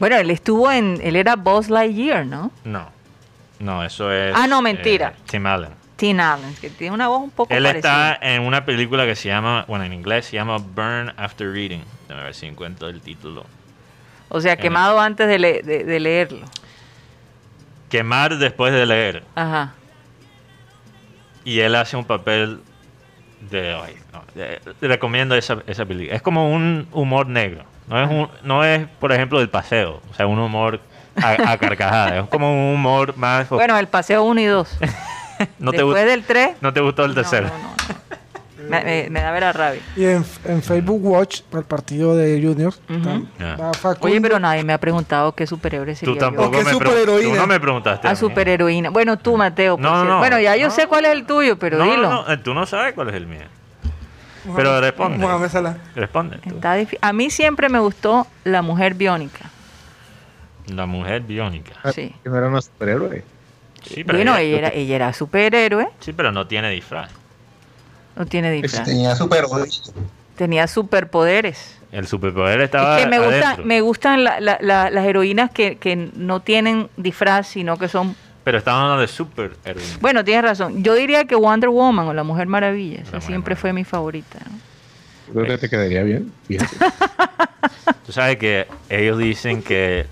Bueno, 0.00 0.16
él 0.16 0.30
estuvo 0.30 0.70
en, 0.72 0.98
él 1.02 1.16
era 1.16 1.36
Buzz 1.36 1.70
Lightyear, 1.70 2.26
¿no? 2.26 2.50
No, 2.64 2.88
no, 3.58 3.84
eso 3.84 4.12
es. 4.12 4.34
Ah, 4.36 4.46
no, 4.46 4.60
mentira. 4.62 5.14
eh, 5.16 5.20
Tim 5.30 5.46
Allen. 5.46 5.70
Teen 5.96 6.20
Allen, 6.20 6.54
que 6.60 6.68
tiene 6.68 6.94
una 6.94 7.08
voz 7.08 7.22
un 7.22 7.30
poco 7.30 7.54
Él 7.54 7.62
parecida. 7.64 8.12
está 8.12 8.26
en 8.34 8.42
una 8.42 8.66
película 8.66 9.06
que 9.06 9.16
se 9.16 9.28
llama, 9.28 9.64
bueno, 9.66 9.84
en 9.86 9.94
inglés 9.94 10.26
se 10.26 10.36
llama 10.36 10.58
Burn 10.58 11.14
After 11.16 11.50
Reading. 11.50 11.80
Déjame 12.06 12.24
ver 12.24 12.34
si 12.34 12.44
encuentro 12.46 12.88
el 12.88 13.00
título. 13.00 13.46
O 14.28 14.40
sea, 14.42 14.56
quemado 14.58 15.00
antes 15.00 15.26
de, 15.26 15.38
le- 15.38 15.62
de- 15.62 15.84
de 15.84 16.00
leerlo. 16.00 16.44
Quemar 17.88 18.36
después 18.36 18.72
de 18.74 18.84
leer. 18.84 19.24
Ajá. 19.36 19.72
Y 21.44 21.60
él 21.60 21.74
hace 21.76 21.96
un 21.96 22.04
papel 22.04 22.60
de... 23.50 23.74
ay, 23.74 23.96
no, 24.12 24.22
recomiendo 24.82 25.34
esa, 25.36 25.62
esa 25.66 25.84
película. 25.86 26.16
Es 26.16 26.22
como 26.22 26.50
un 26.52 26.88
humor 26.92 27.28
negro. 27.28 27.64
No 27.88 28.02
es, 28.02 28.10
un- 28.10 28.28
no 28.42 28.64
es, 28.64 28.86
por 28.98 29.12
ejemplo, 29.12 29.38
del 29.38 29.48
paseo. 29.48 30.02
O 30.10 30.14
sea, 30.14 30.26
un 30.26 30.38
humor 30.40 30.80
a, 31.22 31.52
a 31.52 31.58
carcajadas. 31.58 32.24
Es 32.24 32.28
como 32.30 32.52
un 32.70 32.74
humor 32.74 33.16
más... 33.16 33.48
Bueno, 33.48 33.76
el 33.78 33.86
paseo 33.88 34.22
1 34.24 34.40
y 34.40 34.44
2. 34.46 34.78
¿no, 35.58 35.70
te, 35.70 35.78
Después 35.78 36.02
gust- 36.04 36.06
del 36.08 36.24
3. 36.24 36.50
¿No 36.60 36.72
te 36.72 36.80
gustó 36.80 37.04
el 37.04 37.14
tercero? 37.14 37.48
No, 37.48 37.54
no, 37.54 37.62
no. 37.68 37.76
Me, 38.68 38.82
me- 38.82 39.10
me 39.10 39.20
da 39.20 39.30
ver 39.30 39.44
a 39.44 39.52
rabia. 39.52 39.80
Y 39.94 40.04
en, 40.06 40.24
en 40.44 40.60
Facebook 40.62 41.04
Watch, 41.04 41.42
para 41.42 41.60
el 41.60 41.66
partido 41.66 42.16
de 42.16 42.40
Junior, 42.42 42.74
Ujú. 42.88 42.98
tam- 42.98 43.26
Ah. 43.38 43.56
va 43.60 43.72
Facundo. 43.74 44.06
Oye, 44.08 44.20
pero 44.20 44.40
nadie 44.40 44.64
me 44.64 44.72
ha 44.72 44.78
preguntado 44.78 45.30
qué 45.32 45.46
superhéroe 45.46 45.94
sería 45.94 46.14
Tú 46.14 46.18
yo. 46.18 46.26
tampoco 46.26 46.48
¿O 46.48 46.50
qué 46.50 46.64
me, 46.64 46.70
superheroína? 46.72 47.34
tú 47.34 47.40
no 47.40 47.46
me 47.46 47.60
preguntaste. 47.60 48.08
A 48.08 48.10
mí. 48.10 48.16
superheroína. 48.16 48.90
Bueno, 48.90 49.18
tú, 49.18 49.36
Mateo. 49.36 49.76
No, 49.78 50.04
no. 50.04 50.18
Bueno, 50.18 50.40
ya 50.40 50.56
yo 50.56 50.66
No. 50.66 50.74
sé 50.74 50.88
cuál 50.88 51.04
es 51.04 51.12
el 51.12 51.26
tuyo, 51.26 51.56
pero 51.58 51.78
No, 51.78 51.84
dilo. 51.84 52.02
no, 52.10 52.22
no, 52.26 52.32
eh, 52.32 52.38
tú 52.38 52.54
no 52.54 52.66
sabes 52.66 52.94
cuál 52.94 53.10
es 53.10 53.14
el 53.14 53.26
mío. 53.28 53.42
Pero 54.56 54.80
responde. 54.80 55.26
Responde. 55.94 56.38
tú. 56.38 56.54
Está 56.56 56.76
A 57.02 57.12
mí 57.12 57.30
siempre 57.30 57.68
me 57.68 57.78
gustó 57.78 58.26
la 58.44 58.62
mujer 58.62 58.94
biónica. 58.94 59.50
La 60.68 60.86
mujer 60.86 61.22
biónica. 61.22 61.74
Sí. 61.92 62.14
Que 62.22 62.28
no 62.28 62.36
era 62.36 62.48
una 62.48 62.60
superhéroe. 62.62 63.22
Sí, 63.84 64.02
pero 64.04 64.18
Bueno, 64.18 64.32
ella- 64.36 64.40
ella 64.42 64.58
era, 64.58 64.68
ella 64.70 64.96
era 64.96 65.12
superhéroe, 65.12 65.88
Sí, 66.00 66.12
pero 66.12 66.32
no 66.32 66.46
tiene 66.46 66.70
disfraz. 66.70 67.10
no 68.16 68.26
tiene 68.26 68.50
disfraz. 68.50 68.84
Tenía 68.84 69.14
super 69.14 69.44
Tenía 70.36 70.66
superpoderes. 70.66 71.78
El 71.92 72.06
superpoder 72.06 72.60
estaba 72.62 72.98
Es 72.98 73.04
que 73.04 73.10
me, 73.10 73.18
gusta, 73.20 73.56
me 73.64 73.80
gustan 73.80 74.24
la- 74.24 74.40
la- 74.40 74.58
la- 74.60 74.90
las 74.90 75.06
heroínas 75.06 75.50
que, 75.50 75.76
que 75.76 75.94
no 76.14 76.40
tienen 76.40 76.88
disfraz, 76.96 77.46
sino 77.46 77.78
que 77.78 77.88
son... 77.88 78.16
Pero 78.44 78.58
estaban 78.58 78.82
hablando 78.82 79.02
de 79.02 79.08
super 79.08 79.52
heroína. 79.64 79.96
Bueno, 80.00 80.24
tienes 80.24 80.42
razón. 80.44 80.82
Yo 80.82 80.94
diría 80.94 81.24
que 81.26 81.36
Wonder 81.36 81.70
Woman 81.70 82.06
o 82.08 82.12
la 82.12 82.22
Mujer 82.24 82.48
Maravilla. 82.48 83.00
esa 83.02 83.20
siempre 83.20 83.54
Maravilla. 83.54 83.56
fue 83.60 83.72
mi 83.72 83.84
favorita. 83.84 84.38
¿no? 85.32 85.32
Creo 85.42 85.46
que 85.46 85.58
te 85.58 85.70
quedaría 85.70 86.02
bien. 86.02 86.32
Tú 88.06 88.12
sabes 88.12 88.36
que 88.36 88.66
ellos 88.88 89.18
dicen 89.18 89.62
que 89.62 90.06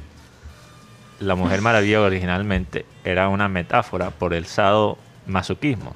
la 1.20 1.34
Mujer 1.34 1.60
Maravilla 1.62 2.00
originalmente 2.00 2.84
era 3.04 3.28
una 3.28 3.48
metáfora 3.48 4.10
por 4.10 4.34
el 4.34 4.46
sado 4.46 4.98
masoquismo. 5.26 5.94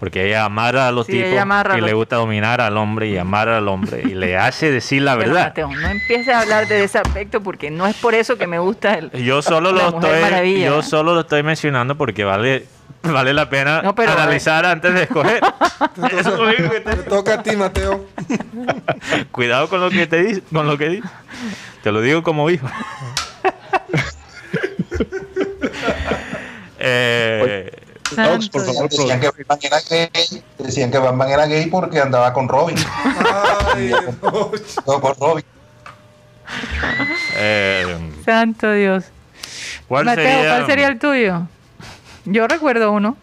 Porque 0.00 0.26
ella 0.26 0.44
amarra 0.44 0.88
a 0.88 0.92
los 0.92 1.06
Sí, 1.06 1.12
tipos 1.12 1.30
y 1.32 1.80
los 1.80 1.86
le 1.86 1.92
gusta 1.94 2.16
dominar 2.16 2.60
al 2.60 2.76
hombre 2.76 3.08
y 3.08 3.16
amar 3.16 3.48
al 3.48 3.68
hombre 3.68 4.02
y 4.04 4.14
le 4.14 4.36
hace 4.36 4.70
decir 4.70 5.00
la 5.02 5.16
Pero, 5.16 5.30
verdad. 5.32 5.46
Mateo, 5.48 5.68
no 5.70 5.88
empieces 5.88 6.28
a 6.34 6.40
hablar 6.40 6.66
de 6.68 6.84
ese 6.84 6.98
aspecto 6.98 7.40
porque 7.42 7.70
no 7.70 7.86
es 7.86 7.96
por 7.96 8.12
eso 8.14 8.36
que 8.36 8.46
me 8.46 8.58
gusta 8.58 8.94
el, 8.94 9.10
Yo 9.12 9.40
solo 9.40 9.72
la 9.72 9.84
lo 9.84 9.92
Mujer 9.92 10.10
estoy, 10.14 10.22
Maravilla. 10.30 10.66
yo 10.66 10.82
solo 10.82 11.14
lo 11.14 11.20
estoy 11.20 11.42
mencionando 11.42 11.96
porque 11.96 12.24
vale, 12.24 12.66
vale 13.02 13.32
la 13.32 13.48
pena 13.48 13.80
No, 13.82 13.94
pero, 13.94 14.12
analizar 14.12 14.66
antes 14.66 14.92
de 14.92 15.02
escoger. 15.04 15.40
Único 15.96 16.70
que 16.70 16.80
te- 16.80 16.96
Te 16.96 17.02
toca 17.04 17.34
a 17.34 17.42
ti, 17.42 17.56
Mateo. 17.56 18.04
Cuidado 19.30 19.68
con 19.68 19.80
lo 19.80 19.90
que 19.90 20.06
te 20.06 20.22
dice, 20.22 20.42
con 20.52 20.66
lo 20.66 20.76
que 20.76 20.88
dice. 20.88 21.08
Te 21.82 21.92
lo 21.92 22.00
digo 22.02 22.22
como 22.22 22.50
hijo. 22.50 22.66
eh, 26.78 27.70
Dogs, 28.16 28.48
por 28.48 28.64
favor, 28.64 28.88
Decían 28.90 29.20
que 29.20 29.28
Batman 29.28 29.58
era 29.62 29.78
gay, 29.88 30.42
decían 30.58 30.90
que 30.90 30.98
Batman 30.98 31.30
era 31.30 31.46
gay 31.46 31.66
porque 31.66 31.98
andaba 32.00 32.32
con 32.32 32.48
Robin. 32.48 32.76
Ay, 33.74 33.92
no. 34.22 34.50
No, 34.86 35.00
con 35.00 35.14
Robin. 35.18 35.44
eh, 37.36 37.98
Santo 38.24 38.70
Dios. 38.72 39.04
¿Cuál 39.88 40.04
Mateo, 40.04 40.24
sería? 40.24 40.48
¿cuál 40.50 40.66
sería 40.66 40.86
el 40.88 40.98
tuyo? 40.98 41.42
Yo 42.26 42.46
recuerdo 42.46 42.92
uno. 42.92 43.16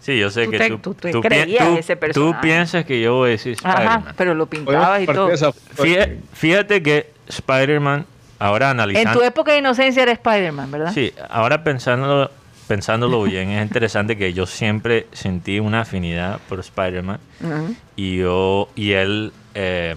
Sí, 0.00 0.18
yo 0.18 0.30
sé 0.30 0.46
Tú 0.46 0.50
que 0.52 0.58
te- 0.58 0.70
tú, 0.78 0.94
tú 0.94 1.10
tú 1.10 1.20
creías 1.20 1.66
tú- 1.68 1.76
ese 1.76 1.94
tú 1.96 2.00
personaje. 2.00 2.40
piensas 2.40 2.84
que 2.86 3.00
yo 3.00 3.14
voy 3.16 3.28
a 3.28 3.32
decir 3.32 3.56
Ajá, 3.62 3.82
Spider-Man. 3.82 4.14
pero 4.16 4.34
lo 4.34 4.46
pintabas 4.46 5.02
y 5.02 5.06
todo. 5.06 5.30
Fíjate, 5.74 6.20
fíjate 6.32 6.82
que 6.82 7.12
Spider-Man, 7.28 8.06
ahora 8.38 8.66
En 8.70 8.80
analizando... 8.80 9.18
tu 9.18 9.24
época 9.24 9.52
de 9.52 9.58
inocencia 9.58 10.02
era 10.02 10.12
Spider-Man, 10.12 10.70
¿verdad? 10.70 10.92
Sí, 10.92 11.12
ahora 11.30 11.62
pensando 11.64 12.30
pensándolo 12.66 13.22
bien, 13.24 13.50
es 13.50 13.62
interesante 13.62 14.16
que 14.16 14.32
yo 14.34 14.46
siempre 14.46 15.06
sentí 15.12 15.58
una 15.60 15.80
afinidad 15.82 16.38
por 16.48 16.60
Spider-Man 16.60 17.18
Ujú. 17.42 17.74
y 17.96 18.18
yo 18.18 18.68
y 18.74 18.92
él 18.92 19.32
eh, 19.54 19.94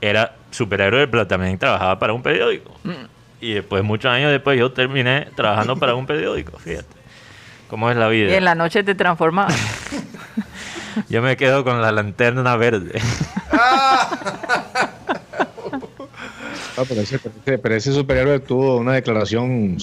era 0.00 0.32
superhéroe, 0.50 1.06
pero 1.08 1.26
también 1.26 1.58
trabajaba 1.58 1.98
para 1.98 2.12
un 2.12 2.22
periódico. 2.22 2.72
Y 3.40 3.52
después, 3.54 3.82
muchos 3.84 4.10
años 4.10 4.30
después, 4.30 4.58
yo 4.58 4.72
terminé 4.72 5.28
trabajando 5.34 5.76
para 5.76 5.94
un 5.94 6.06
periódico, 6.06 6.58
fíjate. 6.58 6.86
¿Cómo 7.68 7.90
es 7.90 7.96
la 7.96 8.08
Y 8.14 8.22
vida? 8.24 8.36
en 8.36 8.44
la 8.44 8.54
noche 8.54 8.82
te 8.84 8.94
transformabas. 8.94 9.54
Yo 11.08 11.20
me 11.22 11.36
quedo 11.36 11.64
con 11.64 11.82
la 11.82 11.90
lanterna 11.90 12.56
verde. 12.56 13.00
Ah, 16.76 16.82
pero, 16.88 17.00
ese, 17.02 17.18
pero 17.18 17.34
ese- 17.44 17.58
pero 17.58 17.74
ese 17.74 17.92
superhéroe 17.92 18.40
tuvo 18.40 18.76
una 18.78 18.92
declaración. 18.94 19.76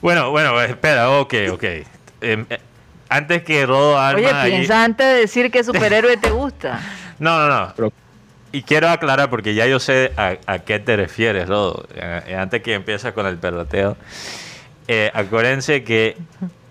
bueno, 0.00 0.30
bueno, 0.30 0.60
espera, 0.60 1.10
ok, 1.10 1.34
ok. 1.52 1.64
Em, 2.20 2.46
eh, 2.50 2.58
antes 3.08 3.42
que 3.42 3.64
Rodo 3.66 3.98
Alma... 3.98 4.18
Oye, 4.20 4.30
allí- 4.32 4.50
piensa 4.56 4.84
antes 4.84 5.06
de 5.06 5.14
decir 5.14 5.50
que 5.50 5.62
superhéroe 5.64 6.16
te 6.16 6.30
gusta. 6.30 6.80
No, 7.18 7.38
no, 7.38 7.48
no. 7.48 7.72
Pero- 7.76 7.92
Y 8.50 8.62
quiero 8.62 8.88
aclarar, 8.88 9.30
porque 9.30 9.54
ya 9.54 9.66
yo 9.66 9.78
sé 9.78 10.12
a, 10.16 10.36
a 10.46 10.58
qué 10.58 10.80
te 10.80 10.96
refieres, 10.96 11.48
Rodo. 11.48 11.86
Eh, 11.94 12.34
antes 12.36 12.62
que 12.62 12.74
empieces 12.74 13.12
con 13.12 13.26
el 13.26 13.38
perroteo. 13.38 13.96
Eh, 14.88 15.10
acuérdense 15.14 15.84
que 15.84 16.16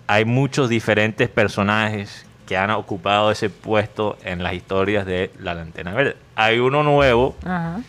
hay 0.06 0.24
muchos 0.26 0.68
diferentes 0.68 1.28
personajes 1.30 2.26
que 2.46 2.56
han 2.58 2.70
ocupado 2.70 3.30
ese 3.30 3.48
puesto 3.48 4.18
en 4.24 4.42
las 4.42 4.52
historias 4.52 5.06
de 5.06 5.30
La 5.40 5.54
Lanterna 5.54 5.94
Verde. 5.94 6.16
Hay 6.36 6.58
uno 6.58 6.82
nuevo, 6.82 7.34
Ajá. 7.44 7.80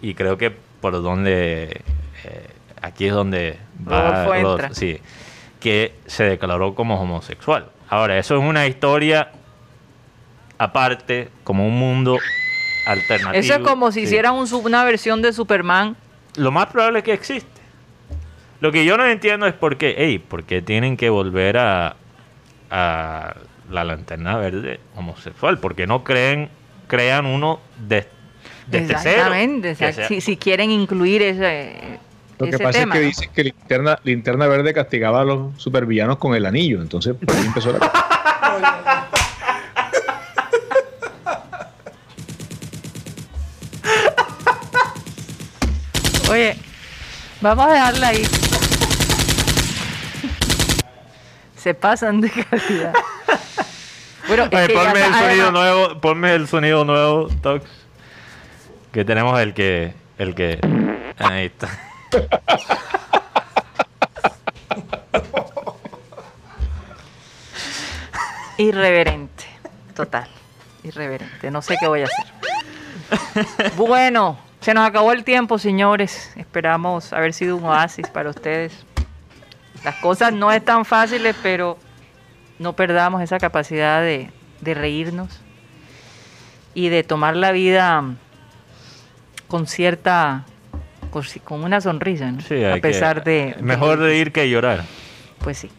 Y 0.00 0.14
creo 0.14 0.36
que 0.38 0.50
por 0.80 1.00
donde... 1.02 1.82
eh, 2.24 2.46
aquí 2.82 3.06
es 3.06 3.12
donde 3.12 3.58
va 3.86 4.24
Rodolfo 4.24 4.74
sí, 4.74 4.98
que 5.60 5.94
se 6.06 6.24
declaró 6.24 6.74
como 6.74 6.98
homosexual. 7.00 7.66
Ahora, 7.88 8.18
eso 8.18 8.36
es 8.36 8.42
una 8.42 8.66
historia 8.66 9.32
aparte, 10.58 11.28
como 11.44 11.66
un 11.66 11.78
mundo 11.78 12.18
alternativo. 12.86 13.32
Eso 13.40 13.54
es 13.54 13.60
como 13.60 13.92
si 13.92 14.00
Sí. 14.00 14.06
hicieran 14.06 14.34
un 14.34 14.46
una 14.64 14.84
versión 14.84 15.22
de 15.22 15.32
Superman. 15.32 15.96
Lo 16.36 16.50
más 16.50 16.66
probable 16.66 16.98
es 17.00 17.04
que 17.04 17.12
existe. 17.12 17.60
Lo 18.60 18.70
que 18.72 18.84
yo 18.84 18.96
no 18.96 19.06
entiendo 19.06 19.46
es 19.46 19.54
por 19.54 19.76
qué, 19.78 19.94
hey, 19.96 20.18
¿por 20.18 20.44
qué 20.44 20.60
tienen 20.62 20.96
que 20.96 21.08
volver 21.08 21.56
a, 21.58 21.96
a 22.70 23.34
la 23.70 23.84
lanterna 23.84 24.36
verde 24.36 24.80
homosexual? 24.96 25.58
Porque 25.58 25.86
no 25.86 26.04
creen, 26.04 26.50
crean 26.86 27.26
uno 27.26 27.60
de. 27.78 28.06
Exactamente. 28.78 29.72
Exact- 29.72 30.08
si, 30.08 30.20
si 30.20 30.36
quieren 30.36 30.70
incluir 30.70 31.22
ese, 31.22 31.98
Lo 32.38 32.46
que 32.46 32.50
ese 32.54 32.58
pasa 32.64 32.78
tema. 32.80 32.94
es 32.94 32.98
que 32.98 33.04
¿no? 33.04 33.06
dicen 33.08 33.30
que 33.34 33.44
linterna, 33.44 33.98
linterna 34.04 34.46
verde 34.46 34.72
castigaba 34.74 35.20
a 35.20 35.24
los 35.24 35.60
supervillanos 35.62 36.18
con 36.18 36.34
el 36.34 36.46
anillo. 36.46 36.80
Entonces, 36.82 37.14
por 37.14 37.34
ahí 37.36 37.44
empezó 37.46 37.72
la. 37.72 37.78
Oye, 46.30 46.56
vamos 47.40 47.66
a 47.66 47.72
dejarla 47.72 48.08
ahí. 48.08 48.22
Se 51.56 51.74
pasan 51.74 52.20
de 52.20 52.30
calidad. 52.30 52.92
Bueno, 54.28 54.44
Oye, 54.52 54.68
ponme 54.68 55.00
el 55.06 55.14
sonido 55.14 55.50
nuevo, 55.52 56.00
ponme 56.00 56.34
el 56.34 56.46
sonido 56.48 56.84
nuevo, 56.84 57.28
Tox. 57.42 57.64
Que 58.92 59.04
tenemos 59.04 59.38
el 59.38 59.54
que, 59.54 59.94
el 60.18 60.34
que, 60.34 60.58
ahí 61.18 61.46
está. 61.46 61.68
Irreverente. 68.58 69.44
Total. 69.94 70.28
Irreverente. 70.82 71.50
No 71.52 71.62
sé 71.62 71.76
qué 71.78 71.86
voy 71.86 72.02
a 72.02 72.06
hacer. 72.06 72.26
Bueno, 73.76 74.38
se 74.60 74.74
nos 74.74 74.86
acabó 74.86 75.12
el 75.12 75.22
tiempo, 75.24 75.58
señores. 75.58 76.32
Esperamos 76.36 77.12
haber 77.12 77.32
sido 77.32 77.56
un 77.56 77.64
oasis 77.64 78.08
para 78.08 78.30
ustedes. 78.30 78.72
Las 79.84 79.94
cosas 79.96 80.32
no 80.32 80.50
están 80.50 80.84
fáciles, 80.84 81.36
pero 81.42 81.78
no 82.58 82.74
perdamos 82.74 83.22
esa 83.22 83.38
capacidad 83.38 84.02
de, 84.02 84.30
de 84.60 84.74
reírnos 84.74 85.40
y 86.74 86.88
de 86.88 87.02
tomar 87.02 87.36
la 87.36 87.52
vida 87.52 88.04
con 89.50 89.66
cierta. 89.66 90.44
con, 91.10 91.62
una 91.64 91.80
sonrisa, 91.80 92.30
¿no? 92.30 92.40
Sí, 92.40 92.62
a 92.64 92.68
hay 92.68 92.74
que- 92.80 92.88
pesar 92.88 93.24
de. 93.24 93.56
Mejor 93.60 93.98
de- 93.98 94.06
reír 94.06 94.32
que 94.32 94.48
llorar. 94.48 94.84
Pues 95.42 95.58
sí. 95.58 95.70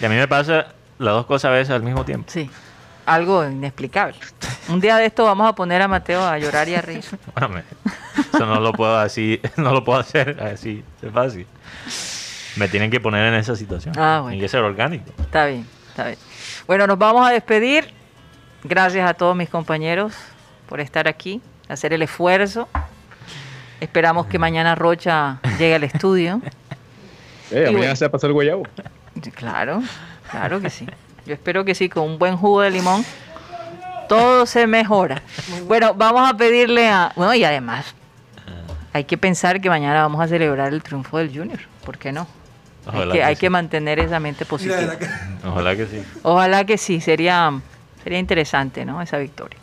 Y 0.00 0.04
a 0.04 0.08
mí 0.08 0.14
me 0.14 0.28
pasa 0.28 0.68
las 0.98 1.14
dos 1.14 1.26
cosas 1.26 1.50
a 1.50 1.52
veces 1.52 1.70
al 1.74 1.82
mismo 1.82 2.04
tiempo. 2.04 2.30
Sí, 2.30 2.48
algo 3.06 3.44
inexplicable. 3.44 4.14
Un 4.68 4.80
día 4.80 4.96
de 4.96 5.06
esto 5.06 5.24
vamos 5.24 5.48
a 5.48 5.54
poner 5.54 5.82
a 5.82 5.88
Mateo 5.88 6.24
a 6.24 6.38
llorar 6.38 6.68
y 6.68 6.74
a 6.76 6.80
reír. 6.82 7.04
Bueno, 7.34 7.48
me- 7.48 7.64
eso 8.32 8.46
no 8.46 8.60
lo 8.60 8.72
puedo 8.72 8.96
así, 8.98 9.40
no 9.56 9.72
lo 9.72 9.82
puedo 9.82 9.98
hacer 9.98 10.40
así, 10.42 10.84
de 11.02 11.10
fácil. 11.10 11.46
Me 12.56 12.68
tienen 12.68 12.90
que 12.90 13.00
poner 13.00 13.26
en 13.32 13.34
esa 13.34 13.56
situación. 13.56 13.94
Ah, 13.98 14.18
bueno. 14.22 14.30
Tiene 14.34 14.42
que 14.44 14.48
ser 14.48 14.60
orgánico. 14.62 15.10
Está 15.20 15.46
bien, 15.46 15.66
está 15.88 16.06
bien. 16.06 16.18
Bueno, 16.66 16.86
nos 16.86 16.98
vamos 16.98 17.26
a 17.26 17.30
despedir. 17.32 17.92
Gracias 18.64 19.08
a 19.08 19.14
todos 19.14 19.34
mis 19.36 19.48
compañeros 19.48 20.12
por 20.68 20.80
estar 20.80 21.06
aquí, 21.08 21.40
hacer 21.68 21.92
el 21.92 22.02
esfuerzo. 22.02 22.68
Esperamos 23.80 24.26
que 24.26 24.38
mañana 24.38 24.74
Rocha 24.74 25.40
llegue 25.58 25.74
al 25.74 25.84
estudio. 25.84 26.40
Eh, 27.50 27.60
mañana 27.60 27.78
bueno. 27.78 27.96
se 27.96 28.04
va 28.04 28.08
a 28.08 28.12
pasar 28.12 28.28
el 28.28 28.34
guayabo. 28.34 28.64
Claro, 29.34 29.82
claro 30.30 30.60
que 30.60 30.68
sí. 30.68 30.86
Yo 31.24 31.32
espero 31.32 31.64
que 31.64 31.74
sí, 31.74 31.88
con 31.88 32.04
un 32.04 32.18
buen 32.18 32.36
jugo 32.36 32.60
de 32.60 32.70
limón. 32.70 33.02
Todo 34.06 34.44
se 34.44 34.66
mejora. 34.66 35.22
Bueno, 35.66 35.94
vamos 35.94 36.28
a 36.28 36.36
pedirle 36.36 36.90
a... 36.90 37.10
Bueno, 37.16 37.32
y 37.34 37.44
además, 37.44 37.94
hay 38.92 39.04
que 39.04 39.16
pensar 39.16 39.62
que 39.62 39.70
mañana 39.70 40.02
vamos 40.02 40.20
a 40.20 40.28
celebrar 40.28 40.74
el 40.74 40.82
triunfo 40.82 41.16
del 41.16 41.34
Junior. 41.34 41.58
¿Por 41.86 41.96
qué 41.96 42.12
no? 42.12 42.26
Hay 42.86 42.96
Ojalá 42.96 43.12
que, 43.12 43.18
que 43.18 43.24
hay 43.24 43.34
sí. 43.34 43.40
que 43.40 43.48
mantener 43.48 43.98
esa 43.98 44.20
mente 44.20 44.44
positiva. 44.44 44.96
Ojalá 45.46 45.74
que 45.74 45.86
sí. 45.86 46.02
Ojalá 46.22 46.64
que 46.64 46.76
sí, 46.76 47.00
sería, 47.00 47.58
sería 48.02 48.18
interesante, 48.18 48.84
¿no? 48.84 49.00
Esa 49.00 49.16
victoria. 49.16 49.58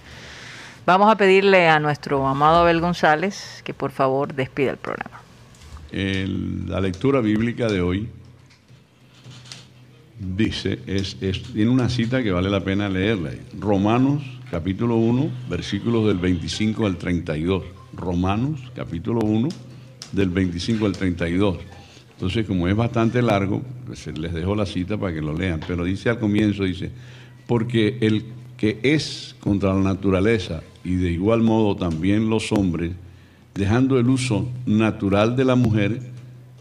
Vamos 0.85 1.11
a 1.11 1.15
pedirle 1.17 1.67
a 1.67 1.79
nuestro 1.79 2.27
amado 2.27 2.57
Abel 2.57 2.79
González 2.79 3.61
que 3.63 3.73
por 3.73 3.91
favor 3.91 4.33
despida 4.35 4.71
el 4.71 4.77
programa. 4.77 5.21
La 5.91 6.79
lectura 6.81 7.21
bíblica 7.21 7.67
de 7.67 7.81
hoy 7.81 8.07
dice, 10.19 10.79
es- 10.85 11.17
tiene 11.53 11.71
una 11.71 11.89
cita 11.89 12.21
que 12.21 12.31
vale 12.31 12.49
la 12.49 12.59
pena 12.63 12.87
leerla. 12.89 13.31
Romanos 13.59 14.21
capítulo 14.51 14.97
1, 14.97 15.29
versículos 15.49 16.05
del 16.07 16.17
25 16.19 16.85
al 16.85 16.97
32. 16.97 17.63
Romanos 17.93 18.59
capítulo 18.75 19.21
1, 19.21 19.47
del 20.11 20.29
25 20.29 20.85
al 20.85 20.91
32. 20.91 21.57
Entonces, 22.11 22.45
como 22.45 22.67
es 22.67 22.75
bastante 22.75 23.21
largo, 23.21 23.61
pues 23.87 24.05
les 24.17 24.33
dejo 24.33 24.55
la 24.55 24.65
cita 24.65 24.97
para 24.97 25.13
que 25.13 25.21
lo 25.21 25.33
lean. 25.33 25.61
Pero 25.67 25.83
dice 25.83 26.09
al 26.09 26.19
comienzo, 26.19 26.63
dice, 26.63 26.91
porque 27.47 27.97
el 28.01 28.25
que 28.57 28.79
es 28.83 29.35
contra 29.39 29.73
la 29.73 29.81
naturaleza 29.81 30.61
y 30.85 30.95
de 30.95 31.11
igual 31.11 31.41
modo 31.41 31.75
también 31.75 32.29
los 32.29 32.51
hombres, 32.51 32.91
dejando 33.55 33.99
el 33.99 34.07
uso 34.07 34.47
natural 34.65 35.35
de 35.35 35.43
la 35.43 35.55
mujer, 35.55 35.99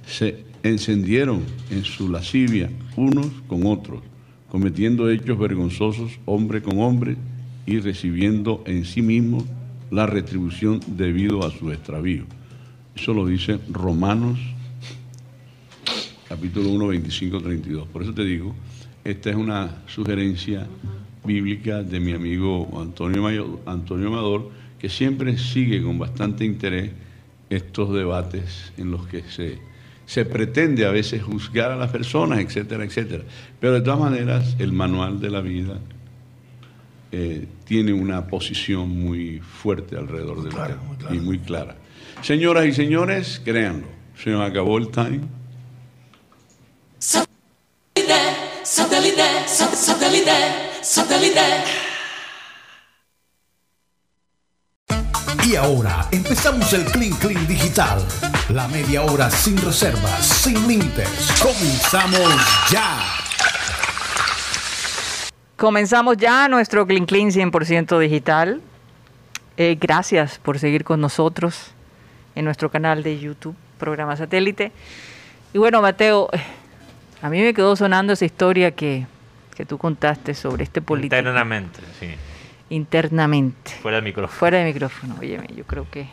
se 0.06 0.44
encendieron 0.62 1.42
en 1.70 1.84
su 1.84 2.08
lascivia 2.08 2.70
unos 2.96 3.26
con 3.46 3.66
otros, 3.66 4.02
cometiendo 4.50 5.10
hechos 5.10 5.38
vergonzosos 5.38 6.18
hombre 6.24 6.62
con 6.62 6.80
hombre 6.80 7.16
y 7.66 7.78
recibiendo 7.80 8.64
en 8.66 8.84
sí 8.84 9.02
mismos 9.02 9.44
la 9.90 10.06
retribución 10.06 10.80
debido 10.86 11.46
a 11.46 11.50
su 11.50 11.70
extravío. 11.70 12.24
Eso 12.96 13.12
lo 13.12 13.26
dice 13.26 13.60
Romanos 13.70 14.38
capítulo 16.28 16.70
1, 16.70 16.88
25, 16.88 17.40
32. 17.40 17.88
Por 17.88 18.02
eso 18.02 18.12
te 18.12 18.24
digo, 18.24 18.54
esta 19.04 19.30
es 19.30 19.36
una 19.36 19.82
sugerencia 19.86 20.66
bíblica 21.24 21.82
de 21.82 22.00
mi 22.00 22.12
amigo 22.12 22.68
Antonio, 22.80 23.22
Mayo- 23.22 23.60
Antonio 23.66 24.08
Amador, 24.08 24.50
que 24.78 24.88
siempre 24.88 25.38
sigue 25.38 25.82
con 25.82 25.98
bastante 25.98 26.44
interés 26.44 26.90
estos 27.50 27.92
debates 27.94 28.72
en 28.76 28.90
los 28.90 29.06
que 29.06 29.22
se, 29.22 29.58
se 30.06 30.24
pretende 30.24 30.84
a 30.86 30.90
veces 30.90 31.22
juzgar 31.22 31.70
a 31.70 31.76
las 31.76 31.90
personas, 31.90 32.38
etcétera, 32.40 32.84
etcétera. 32.84 33.24
Pero 33.60 33.74
de 33.74 33.80
todas 33.80 34.00
maneras, 34.00 34.56
el 34.58 34.72
manual 34.72 35.20
de 35.20 35.30
la 35.30 35.40
vida 35.40 35.78
eh, 37.12 37.46
tiene 37.64 37.92
una 37.92 38.26
posición 38.26 38.88
muy 38.90 39.38
fuerte 39.40 39.96
alrededor 39.96 40.42
del 40.42 40.52
tema 40.52 40.80
muy 41.08 41.16
y 41.16 41.20
muy 41.20 41.38
clara. 41.38 41.76
Señoras 42.22 42.66
y 42.66 42.72
señores, 42.72 43.40
créanlo, 43.44 43.86
se 44.16 44.30
nos 44.30 44.48
acabó 44.48 44.78
el 44.78 44.88
time. 44.88 45.20
Satellite, 46.98 48.14
satellite, 48.64 49.22
sat- 49.46 49.74
satellite. 50.84 51.40
Y 55.46 55.56
ahora 55.56 56.06
empezamos 56.12 56.72
el 56.74 56.84
Clean 56.84 57.12
Clean 57.14 57.46
Digital. 57.46 58.02
La 58.50 58.68
media 58.68 59.02
hora 59.02 59.30
sin 59.30 59.56
reservas, 59.56 60.26
sin 60.26 60.68
límites. 60.68 61.08
Comenzamos 61.42 62.70
ya. 62.70 62.98
Comenzamos 65.56 66.18
ya 66.18 66.48
nuestro 66.48 66.86
Clean 66.86 67.06
Clean 67.06 67.30
100% 67.30 67.98
digital. 67.98 68.60
Eh, 69.56 69.78
gracias 69.80 70.38
por 70.38 70.58
seguir 70.58 70.84
con 70.84 71.00
nosotros 71.00 71.72
en 72.34 72.44
nuestro 72.44 72.70
canal 72.70 73.02
de 73.02 73.18
YouTube, 73.18 73.56
programa 73.78 74.16
satélite. 74.16 74.72
Y 75.54 75.58
bueno, 75.58 75.80
Mateo, 75.80 76.28
eh, 76.32 76.42
a 77.22 77.30
mí 77.30 77.40
me 77.40 77.54
quedó 77.54 77.74
sonando 77.76 78.12
esa 78.12 78.24
historia 78.24 78.72
que, 78.72 79.06
que 79.56 79.64
tú 79.66 79.78
contaste 79.78 80.34
sobre 80.34 80.64
este 80.64 80.80
político. 80.82 81.16
Internamente, 81.16 81.80
sí. 82.00 82.08
Internamente. 82.70 83.72
Fuera 83.82 83.96
del 83.98 84.04
micrófono. 84.04 84.38
Fuera 84.38 84.58
de 84.58 84.64
micrófono, 84.64 85.16
óyeme, 85.20 85.46
yo 85.54 85.64
creo 85.64 85.86
que 85.90 86.06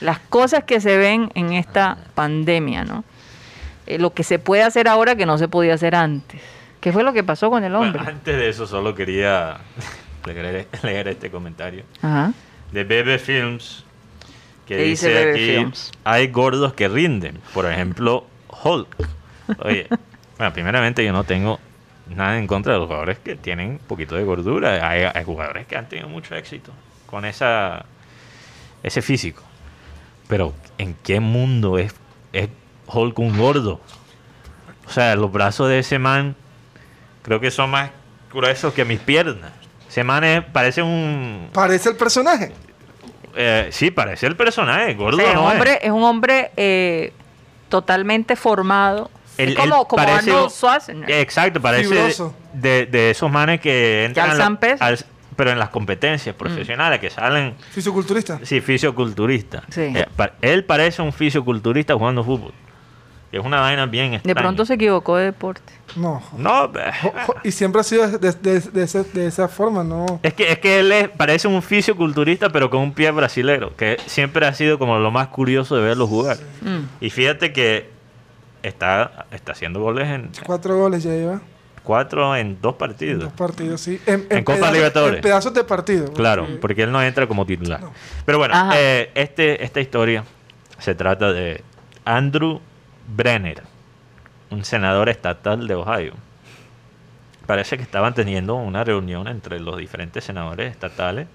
las 0.00 0.18
cosas 0.18 0.64
que 0.64 0.80
se 0.80 0.96
ven 0.96 1.30
en 1.34 1.52
esta 1.52 1.96
pandemia, 2.14 2.84
¿no? 2.84 3.04
Eh, 3.86 3.98
lo 3.98 4.12
que 4.12 4.24
se 4.24 4.38
puede 4.38 4.62
hacer 4.62 4.88
ahora 4.88 5.16
que 5.16 5.26
no 5.26 5.38
se 5.38 5.48
podía 5.48 5.74
hacer 5.74 5.94
antes. 5.94 6.40
¿Qué 6.80 6.92
fue 6.92 7.04
lo 7.04 7.12
que 7.12 7.22
pasó 7.22 7.50
con 7.50 7.62
el 7.64 7.72
Bueno, 7.72 7.86
hombre? 7.86 8.02
antes 8.12 8.36
de 8.36 8.48
eso, 8.48 8.66
solo 8.66 8.94
quería 8.94 9.58
leer, 10.26 10.68
leer 10.82 11.08
este 11.08 11.30
comentario 11.30 11.84
Ajá. 12.02 12.32
de 12.72 12.84
Bebe 12.84 13.18
Films 13.18 13.84
que 14.66 14.76
¿Qué 14.76 14.82
dice 14.84 15.08
dice, 15.08 15.18
Bebe 15.20 15.30
aquí 15.32 15.56
Films? 15.56 15.92
hay 16.04 16.28
gordos 16.28 16.72
que 16.74 16.86
rinden 16.88 17.38
por 17.52 17.66
ejemplo 17.66 18.24
Hulk 18.62 18.96
oye 19.58 19.88
bueno 20.38 20.52
primeramente 20.52 21.04
yo 21.04 21.12
no 21.12 21.24
tengo 21.24 21.58
nada 22.16 22.38
en 22.38 22.46
contra 22.46 22.72
de 22.74 22.78
los 22.78 22.86
jugadores 22.88 23.18
que 23.18 23.36
tienen 23.36 23.70
un 23.70 23.78
poquito 23.78 24.14
de 24.14 24.24
gordura 24.24 24.86
hay, 24.88 25.02
hay 25.14 25.24
jugadores 25.24 25.66
que 25.66 25.76
han 25.76 25.88
tenido 25.88 26.08
mucho 26.08 26.34
éxito 26.34 26.72
con 27.06 27.24
esa 27.24 27.84
ese 28.82 29.02
físico 29.02 29.42
pero 30.28 30.52
en 30.78 30.94
qué 31.02 31.20
mundo 31.20 31.78
es, 31.78 31.94
es 32.32 32.48
Hulk 32.86 33.18
un 33.18 33.36
gordo 33.38 33.80
o 34.86 34.90
sea 34.90 35.14
los 35.16 35.30
brazos 35.32 35.68
de 35.68 35.78
ese 35.78 35.98
man 35.98 36.34
creo 37.22 37.40
que 37.40 37.50
son 37.50 37.70
más 37.70 37.90
gruesos 38.32 38.72
que 38.74 38.84
mis 38.84 38.98
piernas 39.00 39.52
ese 39.88 40.04
man 40.04 40.24
es- 40.24 40.42
parece 40.44 40.82
un 40.82 41.50
Parece 41.52 41.90
el 41.90 41.96
personaje. 41.96 42.52
eh, 43.36 43.68
sí, 43.72 43.90
parece 43.90 44.26
el 44.26 44.36
personaje, 44.36 44.94
gordo 44.94 45.18
O 45.18 45.20
sea, 45.20 45.34
no 45.34 45.46
es. 45.48 45.52
hombre, 45.54 45.78
es 45.82 45.90
un 45.90 46.02
hombre 46.02 46.50
eh, 46.56 47.12
totalmente 47.68 48.34
formado. 48.36 49.10
Es 49.38 49.54
como, 49.54 49.86
como 49.88 50.04
parece- 50.04 50.30
Arnold 50.30 50.50
Schwarzenegger. 50.50 51.18
Exacto, 51.20 51.60
parece 51.60 52.14
de, 52.52 52.86
de 52.86 53.10
esos 53.10 53.30
manes 53.30 53.60
que 53.60 54.04
entran 54.04 54.26
a 54.26 54.28
la- 54.28 54.34
alzan 54.34 54.56
peso. 54.58 54.84
al- 54.84 54.98
pero 55.34 55.50
en 55.50 55.58
las 55.58 55.70
competencias 55.70 56.34
profesionales 56.36 57.00
que 57.00 57.08
salen, 57.08 57.54
Fisiculturista. 57.70 58.38
sí, 58.42 58.60
fisioculturista. 58.60 59.62
Sí. 59.70 59.80
Eh, 59.80 60.06
pa- 60.14 60.32
él 60.42 60.64
parece 60.64 61.00
un 61.02 61.12
fisioculturista 61.12 61.94
jugando 61.94 62.22
fútbol. 62.22 62.52
Es 63.32 63.40
una 63.42 63.60
vaina 63.60 63.86
bien 63.86 64.10
de 64.10 64.16
extraña. 64.16 64.40
pronto 64.42 64.66
se 64.66 64.74
equivocó 64.74 65.16
de 65.16 65.24
deporte. 65.24 65.72
No. 65.96 66.22
No, 66.36 66.70
Y 67.42 67.50
siempre 67.52 67.80
ha 67.80 67.84
sido 67.84 68.06
de, 68.06 68.30
de- 68.32 68.60
de 68.60 68.82
ese- 68.82 69.04
de 69.04 69.26
esa 69.26 69.48
forma, 69.48 69.82
¿no? 69.82 70.20
es 70.22 70.34
que, 70.34 70.52
es 70.52 70.58
que 70.58 70.80
él 70.80 70.92
es- 70.92 71.08
parece 71.08 71.48
un 71.48 71.62
fisioculturista, 71.62 72.50
pero 72.50 72.68
con 72.68 72.80
un 72.80 72.92
pie 72.92 73.10
brasilero, 73.10 73.74
que 73.74 73.96
siempre 74.04 74.46
ha 74.46 74.52
sido 74.52 74.78
como 74.78 74.98
lo 74.98 75.10
más 75.10 75.28
curioso 75.28 75.74
de 75.76 75.82
verlo 75.82 76.06
jugar. 76.06 76.36
Mm. 76.60 76.80
Y 77.04 77.08
fíjate 77.08 77.54
que 77.54 77.90
está, 78.62 79.26
está 79.32 79.52
haciendo 79.52 79.80
goles 79.80 80.08
en 80.08 80.30
Cuatro 80.46 80.76
goles 80.78 81.02
ya 81.02 81.10
lleva. 81.10 81.40
cuatro 81.82 82.36
en 82.36 82.60
dos 82.60 82.72
en 82.74 82.78
partidos. 82.78 83.24
Dos 83.24 83.32
partidos, 83.32 83.80
sí. 83.80 84.00
En, 84.06 84.26
En 84.30 84.44
Copa 84.44 84.58
pedazos- 84.58 84.72
Libertadores. 84.74 85.16
En 85.16 85.22
pedazos 85.22 85.54
de 85.54 85.64
partido. 85.64 86.12
Claro, 86.12 86.46
porque- 86.60 86.82
él 86.84 86.92
no 86.92 87.02
entra 87.02 87.26
como 87.26 87.44
titular. 87.46 87.80
Pero 88.24 88.38
bueno, 88.38 88.54
eh, 88.74 89.10
este, 89.14 89.64
esta 89.64 89.80
historia 89.80 90.24
se 90.78 90.94
trata 90.94 91.32
de 91.32 91.62
Andrew 92.04 92.60
Brenner, 93.14 93.62
un 94.50 94.64
senador 94.64 95.08
estatal 95.08 95.66
de 95.66 95.74
Ohio. 95.74 96.12
Parece 97.46 97.76
que 97.76 97.82
estaban 97.82 98.14
teniendo 98.14 98.54
una 98.54 98.84
reunión 98.84 99.26
entre 99.26 99.58
los 99.58 99.76
diferentes 99.76 100.22
senadores 100.24 100.70
estatales 100.70 101.26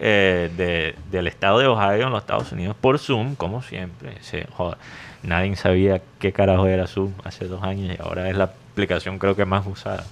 eh, 0.00 0.50
de- 0.56 0.94
del 1.10 1.26
estado 1.26 1.58
de 1.58 1.66
Ohio 1.66 2.06
en 2.06 2.10
los 2.10 2.20
Estados 2.20 2.52
Unidos 2.52 2.76
por 2.80 2.98
Zoom, 3.00 3.34
como 3.34 3.62
siempre. 3.62 4.16
Se, 4.22 4.46
joda, 4.52 4.78
nadie 5.22 5.56
sabía 5.56 6.00
qué 6.18 6.32
carajo 6.32 6.66
era 6.66 6.86
Zoom 6.86 7.12
hace 7.24 7.46
dos 7.46 7.62
años 7.62 7.96
y 7.96 8.02
ahora 8.02 8.28
es 8.28 8.36
la 8.36 8.44
aplicación 8.44 9.18
creo 9.18 9.34
que 9.34 9.44
más 9.44 9.66
usada 9.66 10.04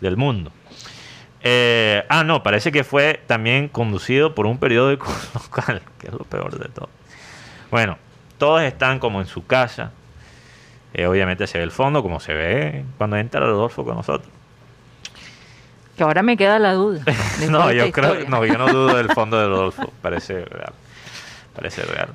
del 0.00 0.16
mundo. 0.16 0.52
Eh, 1.42 2.04
ah, 2.08 2.24
no, 2.24 2.42
parece 2.42 2.72
que 2.72 2.82
fue 2.82 3.20
también 3.26 3.68
conducido 3.68 4.34
por 4.34 4.46
un 4.46 4.58
periódico 4.58 5.06
local, 5.34 5.82
que 5.98 6.08
es 6.08 6.12
lo 6.12 6.24
peor 6.24 6.58
de 6.58 6.68
todo. 6.68 6.88
Bueno, 7.70 7.98
todos 8.38 8.62
están 8.62 8.98
como 8.98 9.20
en 9.20 9.26
su 9.26 9.46
casa. 9.46 9.92
Eh, 10.92 11.06
obviamente 11.06 11.46
se 11.46 11.58
ve 11.58 11.64
el 11.64 11.70
fondo, 11.70 12.02
como 12.02 12.20
se 12.20 12.32
ve 12.32 12.84
cuando 12.98 13.16
entra 13.16 13.40
Rodolfo 13.40 13.84
con 13.84 13.96
nosotros. 13.96 14.28
Que 15.96 16.02
ahora 16.02 16.22
me 16.22 16.36
queda 16.36 16.58
la 16.58 16.74
duda. 16.74 17.02
no, 17.50 17.72
yo 17.72 17.90
creo, 17.92 18.28
no, 18.28 18.44
yo 18.44 18.58
no 18.58 18.68
dudo 18.68 18.96
del 18.96 19.10
fondo 19.12 19.38
de 19.38 19.46
Rodolfo. 19.46 19.92
Parece 20.02 20.44
real. 20.44 20.72
Parece 21.54 21.82
real. 21.82 22.08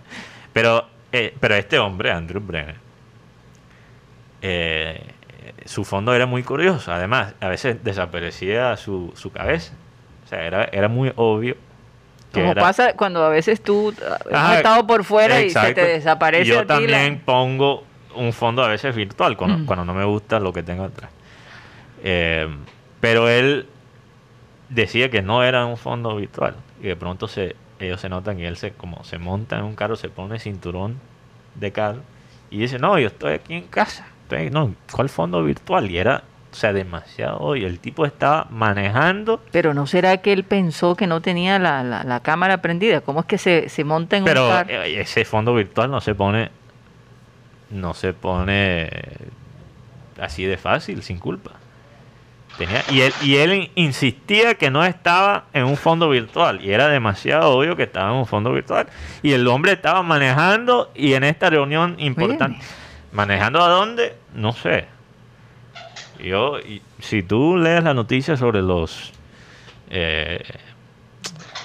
Pero, 0.54 0.88
eh, 1.12 1.36
pero 1.40 1.56
este 1.56 1.78
hombre, 1.80 2.12
Andrew 2.12 2.42
Brenner, 2.42 2.76
eh, 4.42 5.02
su 5.66 5.84
fondo 5.84 6.14
era 6.14 6.26
muy 6.26 6.44
curioso. 6.44 6.92
Además, 6.92 7.34
a 7.40 7.48
veces 7.48 7.84
desaparecía 7.84 8.76
su, 8.78 9.12
su 9.16 9.32
cabeza. 9.32 9.74
O 10.26 10.28
sea, 10.28 10.44
era, 10.46 10.66
era 10.66 10.88
muy 10.88 11.12
obvio 11.16 11.56
que 12.32 12.40
Como 12.40 12.52
era- 12.54 12.62
pasa 12.62 12.94
cuando 12.94 13.24
a 13.26 13.30
veces 13.30 13.62
tú 13.62 13.90
uh, 13.90 13.94
has 14.36 14.58
estado 14.58 14.88
por 14.88 15.04
fuera 15.04 15.42
y 15.42 15.50
se 15.50 15.74
te 15.74 15.84
desaparece 15.86 16.46
yo 16.46 16.60
a 16.60 16.62
ti 16.62 16.68
también 16.68 17.14
la- 17.16 17.26
pongo 17.26 17.84
un 18.16 18.32
fondo 18.32 18.64
a 18.64 18.70
veces 18.70 18.96
virtual 18.96 19.36
cuando, 19.36 19.58
Mm. 19.60 19.66
cuando 19.66 19.84
no 19.86 19.94
me 19.94 20.06
gusta 20.06 20.40
lo 20.40 20.54
que 20.54 20.64
tengo 20.64 20.86
atrás. 20.86 21.12
Eh, 22.04 22.48
pero 23.02 23.28
él 23.30 23.68
decía 24.70 25.10
que 25.12 25.22
no 25.22 25.44
era 25.44 25.66
un 25.66 25.76
fondo 25.78 26.16
virtual 26.16 26.56
y 26.82 26.88
de 26.88 26.96
pronto 26.96 27.28
se 27.28 27.56
ellos 27.86 28.02
se 28.02 28.10
notan 28.10 28.38
que 28.38 28.48
él 28.48 28.58
se 28.58 28.72
como 28.72 29.04
se 29.04 29.18
monta 29.18 29.58
en 29.58 29.64
un 29.66 29.76
carro, 29.76 29.96
se 29.96 30.10
pone 30.10 30.40
cinturón 30.40 31.00
de 31.56 31.72
carro 31.72 32.02
y 32.50 32.60
dice, 32.60 32.80
"No, 32.80 32.98
yo 33.00 33.08
estoy 33.08 33.34
aquí 33.34 33.54
en 33.56 33.68
casa." 33.68 34.06
Estoy- 34.24 34.50
no, 34.50 34.74
¿cuál 34.92 35.10
fondo 35.10 35.44
virtual? 35.44 35.90
Y 35.92 35.98
era 35.98 36.24
o 36.52 36.54
sea, 36.56 36.74
demasiado. 36.74 37.56
Y 37.56 37.64
el 37.64 37.80
tipo 37.80 38.06
estaba 38.06 38.46
manejando 38.50 39.42
Pero 39.54 39.74
¿no 39.74 39.88
será 39.88 40.18
que 40.18 40.34
él 40.34 40.44
pensó 40.44 40.96
que 40.98 41.08
no 41.08 41.22
tenía 41.22 41.60
la, 41.60 41.82
la- 41.82 42.04
la 42.04 42.20
cámara 42.20 42.62
prendida? 42.62 43.00
¿Cómo 43.00 43.22
es 43.22 43.26
que 43.26 43.38
se, 43.38 43.70
se 43.70 43.86
monta 43.86 44.18
en 44.18 44.26
Pero 44.26 44.44
un 44.48 44.52
carro? 44.52 44.70
eh, 44.70 45.00
ese 45.00 45.24
fondo 45.24 45.54
virtual 45.56 45.90
no 45.90 46.02
se 46.02 46.14
pone. 46.14 46.50
No 47.70 47.94
se 47.94 48.12
pone 48.14 48.90
así 50.20 50.44
de 50.44 50.58
fácil, 50.58 51.04
sin 51.04 51.20
culpa. 51.20 51.52
Tenía, 52.66 52.84
y, 52.92 53.02
él, 53.02 53.14
y 53.22 53.36
él 53.38 53.72
insistía 53.76 54.56
que 54.56 54.70
no 54.70 54.86
estaba 54.86 55.46
en 55.54 55.64
un 55.66 55.78
fondo 55.78 56.10
virtual. 56.10 56.64
Y 56.64 56.72
era 56.72 56.88
demasiado 56.90 57.50
obvio 57.58 57.76
que 57.76 57.84
estaba 57.84 58.12
en 58.12 58.18
un 58.18 58.26
fondo 58.28 58.52
virtual. 58.54 58.88
Y 59.24 59.34
el 59.34 59.48
hombre 59.48 59.72
estaba 59.72 60.04
manejando 60.04 60.92
y 60.94 61.14
en 61.14 61.24
esta 61.24 61.50
reunión 61.50 61.96
importante. 61.98 62.60
¿Manejando 63.12 63.62
a 63.64 63.68
dónde? 63.68 64.16
No 64.36 64.54
sé. 64.54 64.86
Yo, 66.20 66.60
y- 66.60 66.82
si 67.00 67.24
tú 67.24 67.58
lees 67.58 67.84
la 67.84 67.94
noticia 67.96 68.38
sobre 68.38 68.62
los 68.62 69.12
eh, 69.90 70.44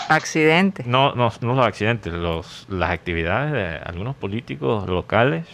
Accidente. 0.09 0.83
no, 0.87 1.15
no, 1.15 1.31
no 1.41 1.55
los 1.55 1.67
accidentes, 1.67 2.13
los, 2.13 2.65
las 2.69 2.91
actividades 2.91 3.53
de 3.53 3.77
algunos 3.85 4.15
políticos 4.17 4.89
locales 4.89 5.47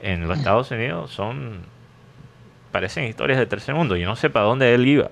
en 0.00 0.26
los 0.26 0.38
Estados 0.38 0.70
Unidos 0.70 1.10
son. 1.10 1.60
Parecen 2.72 3.04
historias 3.04 3.38
de 3.38 3.46
tercer 3.46 3.74
mundo. 3.74 3.96
Yo 3.96 4.06
no 4.06 4.16
sé 4.16 4.30
para 4.30 4.46
dónde 4.46 4.74
él 4.74 4.86
iba. 4.86 5.10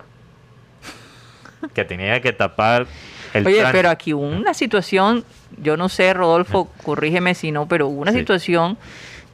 Que 1.75 1.85
tenía 1.85 2.21
que 2.21 2.33
tapar 2.33 2.87
el 3.35 3.47
Oye, 3.47 3.57
tránsito. 3.57 3.73
pero 3.77 3.90
aquí 3.90 4.14
hubo 4.14 4.23
una 4.27 4.55
situación, 4.55 5.25
yo 5.61 5.77
no 5.77 5.88
sé, 5.88 6.14
Rodolfo, 6.14 6.71
corrígeme 6.85 7.35
si 7.35 7.51
no, 7.51 7.66
pero 7.66 7.88
hubo 7.88 8.01
una 8.03 8.12
Sí. 8.12 8.18
situación 8.18 8.79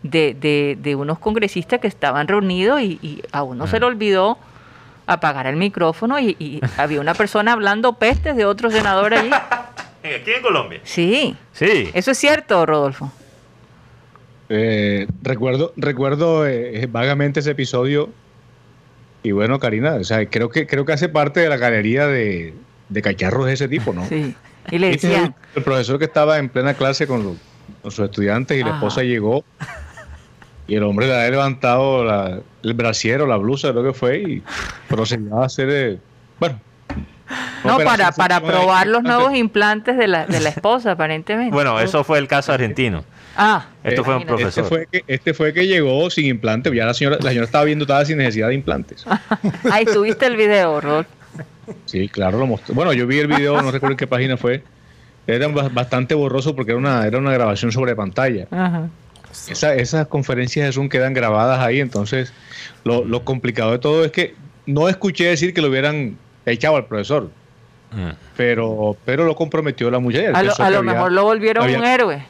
de, 0.02 0.34
de, 0.34 0.76
de 0.80 0.94
unos 0.96 1.18
congresistas 1.18 1.80
que 1.80 1.86
estaban 1.86 2.26
reunidos 2.26 2.80
y, 2.80 2.98
y 3.02 3.22
a 3.32 3.42
uno 3.42 3.66
se 3.66 3.78
le 3.78 3.86
olvidó 3.86 4.38
apagar 5.06 5.46
el 5.46 5.56
micrófono 5.56 6.18
y, 6.18 6.34
y 6.38 6.60
había 6.78 7.00
una 7.00 7.12
persona 7.14 7.52
hablando 7.52 7.94
pestes 7.94 8.36
de 8.36 8.46
otro 8.46 8.70
senador 8.70 9.12
allí. 9.14 9.30
Aquí 10.02 10.30
en 10.32 10.42
Colombia. 10.42 10.80
Sí, 10.84 11.36
Sí. 11.52 11.90
eso 11.94 12.10
es 12.10 12.18
cierto, 12.18 12.64
Rodolfo. 12.66 13.10
Eh, 14.48 15.06
recuerdo 15.22 15.72
recuerdo 15.76 16.46
eh, 16.46 16.86
vagamente 16.90 17.40
ese 17.40 17.52
episodio 17.52 18.10
y 19.22 19.32
bueno, 19.32 19.58
Karina, 19.58 19.94
o 19.94 20.04
sea, 20.04 20.26
creo 20.28 20.50
que 20.50 20.66
creo 20.66 20.84
que 20.84 20.92
hace 20.92 21.08
parte 21.08 21.40
de 21.40 21.48
la 21.48 21.56
galería 21.56 22.06
de, 22.06 22.52
de 22.90 23.02
cacharros 23.02 23.46
de 23.46 23.54
ese 23.54 23.68
tipo, 23.68 23.94
¿no? 23.94 24.04
Sí. 24.06 24.34
Y 24.70 24.78
le 24.78 24.90
decían, 24.90 25.24
el, 25.24 25.34
el 25.56 25.62
profesor 25.62 25.98
que 25.98 26.04
estaba 26.04 26.38
en 26.38 26.48
plena 26.50 26.74
clase 26.74 27.06
con, 27.06 27.22
los- 27.24 27.36
con 27.82 27.90
sus 27.90 28.04
estudiantes 28.04 28.58
y 28.58 28.62
la 28.62 28.68
Ajá. 28.70 28.78
esposa 28.78 29.02
llegó 29.02 29.44
y 30.66 30.74
el 30.76 30.82
hombre 30.82 31.06
le 31.06 31.14
había 31.14 31.30
levantado 31.30 32.04
la- 32.04 32.40
el 32.62 32.74
brasier 32.74 33.22
o 33.22 33.26
la 33.26 33.36
blusa, 33.36 33.70
creo 33.72 33.82
que 33.84 33.92
fue, 33.94 34.18
y 34.18 34.42
procedió 34.88 35.40
a 35.42 35.46
hacer, 35.46 35.68
eh, 35.70 35.98
bueno, 36.38 36.60
No, 37.64 37.78
para, 37.78 38.12
para 38.12 38.40
probar 38.42 38.86
los 38.86 39.02
nuevos 39.02 39.34
implantes 39.34 39.96
de 39.96 40.06
la, 40.06 40.26
de 40.26 40.40
la 40.40 40.50
esposa, 40.50 40.92
aparentemente. 40.92 41.54
Bueno, 41.54 41.80
eso 41.80 42.04
fue 42.04 42.18
el 42.18 42.28
caso 42.28 42.52
argentino. 42.52 43.04
Ah, 43.36 43.66
Esto 43.82 44.04
fue 44.04 44.16
un 44.16 44.22
imagínate. 44.22 44.48
Este 44.48 44.62
profesor. 44.62 44.68
fue, 44.68 44.86
que, 44.90 45.04
este 45.12 45.34
fue 45.34 45.52
que 45.52 45.66
llegó 45.66 46.08
sin 46.10 46.26
implante. 46.26 46.74
Ya 46.74 46.86
la 46.86 46.94
señora, 46.94 47.16
la 47.20 47.30
señora 47.30 47.44
estaba 47.46 47.64
viendo, 47.64 47.84
estaba 47.84 48.04
sin 48.04 48.18
necesidad 48.18 48.48
de 48.48 48.54
implantes. 48.54 49.04
Ahí 49.72 49.84
tuviste 49.84 50.26
el 50.26 50.36
video, 50.36 50.80
Rod. 50.80 51.06
Sí, 51.86 52.08
claro, 52.08 52.38
lo 52.38 52.46
mostró. 52.46 52.74
Bueno, 52.74 52.92
yo 52.92 53.06
vi 53.06 53.18
el 53.18 53.26
video, 53.26 53.60
no 53.62 53.70
recuerdo 53.70 53.92
en 53.94 53.96
qué 53.96 54.06
página 54.06 54.36
fue. 54.36 54.62
Era 55.26 55.48
ba- 55.48 55.70
bastante 55.70 56.14
borroso 56.14 56.54
porque 56.54 56.72
era 56.72 56.78
una, 56.78 57.06
era 57.06 57.18
una 57.18 57.32
grabación 57.32 57.72
sobre 57.72 57.96
pantalla. 57.96 58.46
Ajá. 58.50 58.88
Esa- 59.48 59.74
esas 59.74 60.06
conferencias 60.06 60.66
de 60.66 60.72
Zoom 60.72 60.88
quedan 60.88 61.12
grabadas 61.14 61.58
ahí, 61.60 61.80
entonces 61.80 62.32
lo, 62.84 63.04
lo 63.04 63.24
complicado 63.24 63.72
de 63.72 63.78
todo 63.78 64.04
es 64.04 64.12
que 64.12 64.34
no 64.66 64.88
escuché 64.88 65.24
decir 65.26 65.52
que 65.54 65.60
lo 65.60 65.68
hubieran 65.68 66.16
echado 66.46 66.76
al 66.76 66.84
profesor, 66.86 67.30
Mm. 67.90 68.10
pero, 68.36 68.96
pero 69.04 69.24
lo 69.24 69.34
comprometió 69.36 69.88
la 69.90 69.98
muchacha. 70.00 70.28
Él 70.30 70.36
A 70.36 70.42
lo, 70.42 70.48
pensó 70.48 70.62
a 70.62 70.66
que 70.66 70.72
lo 70.72 70.78
había- 70.80 70.92
mejor 70.94 71.12
lo 71.12 71.22
volvieron 71.24 71.64
había- 71.64 71.78
un 71.78 71.84
héroe. 71.84 72.26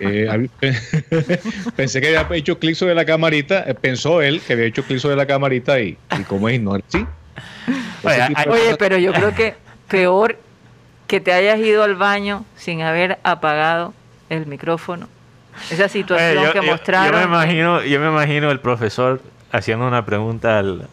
Eh, 0.00 0.48
pensé 1.76 2.00
que 2.00 2.16
había 2.16 2.36
hecho 2.36 2.58
clic 2.58 2.74
sobre 2.74 2.94
la 2.94 3.04
camarita, 3.04 3.64
eh, 3.66 3.74
pensó 3.74 4.20
él 4.22 4.40
que 4.40 4.52
había 4.54 4.66
hecho 4.66 4.82
clic 4.84 4.98
sobre 4.98 5.16
la 5.16 5.26
camarita 5.26 5.80
y, 5.80 5.96
y 6.18 6.22
como 6.24 6.48
es, 6.48 6.60
no 6.60 6.74
así. 6.74 7.06
Oye, 8.48 8.76
pero 8.78 8.96
yo 8.98 9.12
creo 9.12 9.34
que 9.34 9.54
peor 9.88 10.38
que 11.06 11.20
te 11.20 11.32
hayas 11.32 11.58
ido 11.58 11.82
al 11.82 11.94
baño 11.94 12.44
sin 12.56 12.82
haber 12.82 13.18
apagado 13.22 13.94
el 14.28 14.46
micrófono. 14.46 15.08
Esa 15.70 15.84
Oye, 15.84 15.88
situación 15.88 16.44
yo, 16.44 16.52
que 16.52 16.58
yo- 16.58 16.72
mostraron. 16.72 17.12
yo 17.12 17.18
me 17.18 17.24
imagino, 17.24 17.82
yo 17.84 18.00
me 18.00 18.08
imagino 18.08 18.50
el 18.50 18.60
profesor 18.60 19.20
haciendo 19.50 19.86
una 19.88 20.04
pregunta 20.04 20.58
al, 20.58 20.86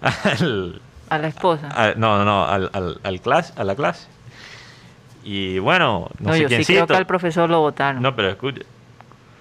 al- 0.24 0.80
A 1.10 1.18
la 1.18 1.28
esposa. 1.28 1.68
no, 1.96 2.18
no, 2.18 2.24
no, 2.24 2.46
al, 2.46 2.70
al, 2.72 3.00
al 3.02 3.20
clase, 3.20 3.52
a 3.56 3.64
la 3.64 3.74
clase. 3.74 4.06
Y 5.24 5.58
bueno, 5.58 6.08
no, 6.20 6.28
No, 6.28 6.32
sé 6.34 6.42
yo 6.42 6.48
sí 6.48 6.54
quiéncito. 6.54 6.76
creo 6.78 6.86
que 6.86 6.96
al 6.96 7.06
profesor 7.06 7.50
lo 7.50 7.60
votaron. 7.60 8.02
No, 8.02 8.14
pero 8.16 8.28
escucha. 8.30 8.62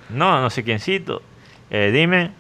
No, 0.10 0.42
no 0.42 0.50
sé 0.50 0.64
quiéncito. 0.64 1.22
Eh, 1.70 1.92
dime, 1.94 2.32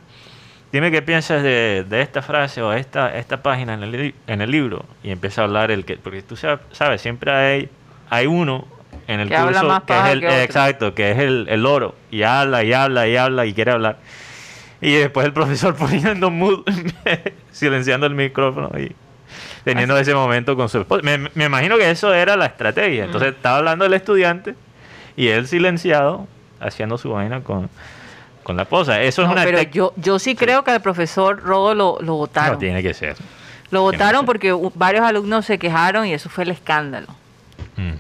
dime 0.71 0.91
qué 0.91 1.01
piensas 1.01 1.43
de, 1.43 1.85
de 1.87 2.01
esta 2.01 2.21
frase 2.21 2.61
o 2.61 2.73
esta, 2.73 3.15
esta 3.17 3.41
página 3.43 3.73
en 3.73 3.83
el, 3.83 4.15
en 4.27 4.41
el 4.41 4.51
libro. 4.51 4.85
Y 5.03 5.11
empieza 5.11 5.41
a 5.41 5.45
hablar 5.45 5.71
el 5.71 5.85
que. 5.85 5.97
Porque 5.97 6.21
tú 6.21 6.35
sab- 6.35 6.59
sabes, 6.71 7.01
siempre 7.01 7.31
hay, 7.31 7.69
hay 8.09 8.25
uno 8.27 8.65
en 9.07 9.19
el 9.21 9.29
Que 9.29 9.35
habla 9.35 9.61
curso 9.61 9.67
más 9.67 9.83
que 9.83 9.93
es 9.97 10.05
el. 10.05 10.19
que 10.21 10.43
exacto, 10.43 10.93
que 10.93 11.11
es 11.11 11.19
el, 11.19 11.45
el 11.49 11.61
loro. 11.63 11.95
Y 12.11 12.23
habla 12.23 12.63
y 12.63 12.73
habla 12.73 13.07
y 13.07 13.15
habla 13.17 13.45
y 13.45 13.53
quiere 13.53 13.71
hablar. 13.71 13.97
Y 14.81 14.93
después 14.93 15.25
el 15.25 15.33
profesor 15.33 15.75
poniendo 15.77 16.29
mood, 16.31 16.63
silenciando 17.51 18.05
el 18.07 18.13
micrófono 18.15 18.69
y 18.79 18.95
teniendo 19.67 19.97
ese 19.97 20.15
momento 20.15 20.55
con 20.55 20.69
su 20.69 20.79
esposa. 20.79 21.01
Me, 21.03 21.17
me 21.17 21.45
imagino 21.45 21.77
que 21.77 21.89
eso 21.89 22.13
era 22.13 22.37
la 22.37 22.45
estrategia. 22.45 23.03
Entonces 23.03 23.35
estaba 23.35 23.57
hablando 23.57 23.83
el 23.83 23.93
estudiante 23.93 24.55
y 25.17 25.27
él 25.27 25.45
silenciado 25.47 26.25
haciendo 26.61 26.97
su 26.97 27.11
vaina 27.11 27.41
con, 27.41 27.69
con 28.43 28.55
la 28.55 28.63
esposa. 28.63 29.01
Eso 29.01 29.23
es 29.23 29.29
una 29.29 29.43
pero 29.43 29.61
yo, 29.63 29.93
yo 29.97 30.19
sí 30.19 30.35
creo 30.35 30.63
que 30.63 30.71
al 30.71 30.81
profesor 30.81 31.43
Rodo 31.43 31.75
lo, 31.75 31.97
lo 31.99 32.15
votaron. 32.15 32.53
No, 32.53 32.59
tiene 32.59 32.81
que 32.81 32.93
ser. 32.93 33.17
Lo 33.69 33.81
votaron 33.81 34.25
porque 34.25 34.57
varios 34.75 35.03
alumnos 35.03 35.45
se 35.45 35.59
quejaron 35.59 36.05
y 36.05 36.13
eso 36.13 36.29
fue 36.29 36.45
el 36.45 36.51
escándalo. 36.51 37.07
Mm. 37.75 37.95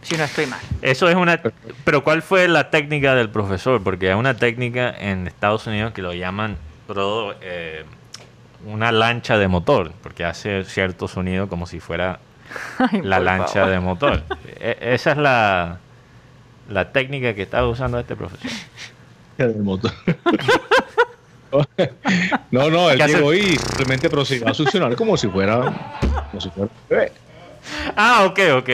Si 0.00 0.16
no 0.16 0.24
estoy 0.24 0.46
mal. 0.46 0.60
Eso 0.80 1.10
es 1.10 1.14
una... 1.14 1.40
Pero 1.84 2.02
¿cuál 2.02 2.22
fue 2.22 2.48
la 2.48 2.70
técnica 2.70 3.14
del 3.14 3.28
profesor? 3.28 3.82
Porque 3.82 4.08
hay 4.08 4.14
una 4.14 4.34
técnica 4.34 4.90
en 4.98 5.26
Estados 5.26 5.66
Unidos 5.66 5.92
que 5.92 6.00
lo 6.00 6.14
llaman 6.14 6.56
Rodo, 6.88 7.36
eh, 7.42 7.84
una 8.66 8.92
lancha 8.92 9.38
de 9.38 9.48
motor, 9.48 9.92
porque 10.02 10.24
hace 10.24 10.64
cierto 10.64 11.08
sonido 11.08 11.48
como 11.48 11.66
si 11.66 11.80
fuera 11.80 12.20
Ay, 12.78 13.00
la 13.02 13.18
lancha 13.20 13.52
favor. 13.54 13.70
de 13.70 13.80
motor. 13.80 14.22
E- 14.60 14.78
esa 14.94 15.12
es 15.12 15.16
la, 15.18 15.78
la 16.68 16.92
técnica 16.92 17.34
que 17.34 17.42
estaba 17.42 17.66
usando 17.68 17.98
este 17.98 18.14
profesor. 18.16 18.50
del 19.38 19.56
motor. 19.56 19.92
No, 22.50 22.70
no, 22.70 22.90
él 22.90 22.98
llegó 23.06 23.34
y 23.34 23.42
simplemente 23.58 24.08
procedió 24.08 24.48
a 24.48 24.54
succionar 24.54 24.96
como 24.96 25.18
si 25.18 25.28
fuera. 25.28 25.60
Como 26.30 26.40
si 26.40 26.48
fuera 26.48 26.62
un 26.72 26.88
bebé. 26.88 27.12
Ah, 27.94 28.24
ok, 28.24 28.38
ok, 28.56 28.70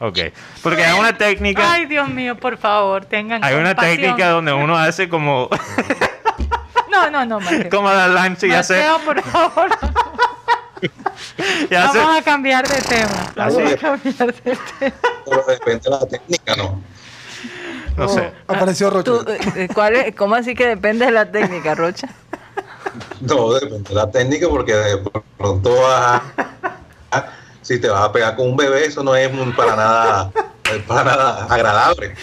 ok. 0.00 0.18
Porque 0.62 0.84
hay 0.84 0.98
una 0.98 1.16
técnica... 1.16 1.72
Ay, 1.72 1.86
Dios 1.86 2.06
mío, 2.10 2.36
por 2.36 2.58
favor, 2.58 3.06
tengan 3.06 3.42
Hay 3.42 3.54
una 3.54 3.74
técnica 3.74 4.28
donde 4.28 4.52
uno 4.52 4.76
hace 4.76 5.08
como, 5.08 5.48
No, 7.04 7.10
no, 7.10 7.26
no, 7.26 7.40
Mateo. 7.40 7.70
como 7.70 7.90
la 7.90 8.08
lancha 8.08 8.46
y 8.46 8.52
hace, 8.52 8.74
Mateo, 8.76 8.98
por 9.04 9.22
favor. 9.22 9.70
Vamos 11.70 12.16
a 12.18 12.22
cambiar 12.22 12.66
de 12.68 12.80
tema. 12.82 13.32
Vamos 13.36 13.56
Así 13.56 13.72
a 13.72 13.76
cambiar 13.76 14.34
de 14.34 14.42
tema. 14.78 14.94
Pero 15.24 15.44
depende 15.48 15.80
de 15.84 15.90
la 15.90 16.06
técnica, 16.06 16.56
¿no? 16.56 16.80
no 17.96 18.08
sé. 18.08 18.32
Apareció 18.46 18.90
Rocha. 18.90 19.04
Tú, 19.04 19.24
eh, 19.30 19.38
eh, 19.56 19.68
¿cuál 19.74 19.96
es- 19.96 20.14
¿Cómo 20.14 20.34
así 20.36 20.54
que 20.54 20.66
depende 20.66 21.06
de 21.06 21.12
la 21.12 21.30
técnica, 21.30 21.74
Rocha? 21.74 22.08
No, 23.20 23.52
depende 23.54 23.88
de 23.88 23.94
la 23.94 24.10
técnica 24.10 24.48
porque 24.48 24.74
de 24.74 24.98
pronto 25.36 25.74
vas 25.80 26.22
a, 27.10 27.24
si 27.62 27.80
te 27.80 27.88
vas 27.88 28.02
a 28.04 28.12
pegar 28.12 28.36
con 28.36 28.48
un 28.50 28.56
bebé, 28.56 28.86
eso 28.86 29.02
no 29.02 29.14
es 29.16 29.28
para 29.56 29.74
nada, 29.76 30.30
para 30.86 31.04
nada 31.04 31.46
agradable. 31.50 32.14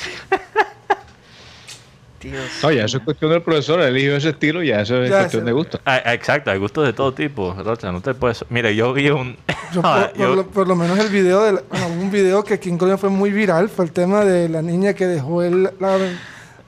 Dios. 2.31 2.43
No, 2.63 2.71
ya 2.71 2.85
eso 2.85 2.97
es 2.97 3.03
cuestión 3.03 3.31
del 3.31 3.41
profesor, 3.41 3.79
él 3.81 3.87
eligió 3.95 4.15
ese 4.15 4.29
estilo 4.29 4.61
y 4.63 4.67
ya 4.67 4.81
eso 4.81 5.01
es 5.03 5.09
Ya, 5.09 5.19
cuestión 5.19 5.45
de 5.45 5.51
gusto. 5.51 5.79
Ah, 5.85 6.01
exacto, 6.13 6.51
hay 6.51 6.57
gustos 6.59 6.85
de 6.85 6.93
todo 6.93 7.13
tipo, 7.13 7.53
Rocha, 7.63 7.91
no 7.91 8.01
te 8.01 8.13
puedes... 8.13 8.45
Mira, 8.49 8.71
yo 8.71 8.93
vi 8.93 9.09
un... 9.09 9.37
Yo, 9.73 9.81
Ah, 9.83 10.09
por, 10.13 10.19
yo- 10.21 10.27
por 10.27 10.35
lo, 10.37 10.47
por 10.47 10.67
lo 10.67 10.75
menos 10.75 10.99
el 10.99 11.09
video, 11.09 11.43
de 11.43 11.53
la- 11.53 11.63
bueno, 11.69 11.87
un 11.87 12.11
video 12.11 12.43
que 12.43 12.53
aquí 12.55 12.69
en 12.69 12.77
Colombia 12.77 12.97
fue 12.97 13.09
muy 13.09 13.31
viral, 13.31 13.67
fue 13.69 13.85
el 13.85 13.91
tema 13.91 14.23
de 14.23 14.47
la 14.49 14.61
niña 14.61 14.93
que 14.93 15.05
dejó 15.07 15.41
el, 15.43 15.63
la- 15.79 15.97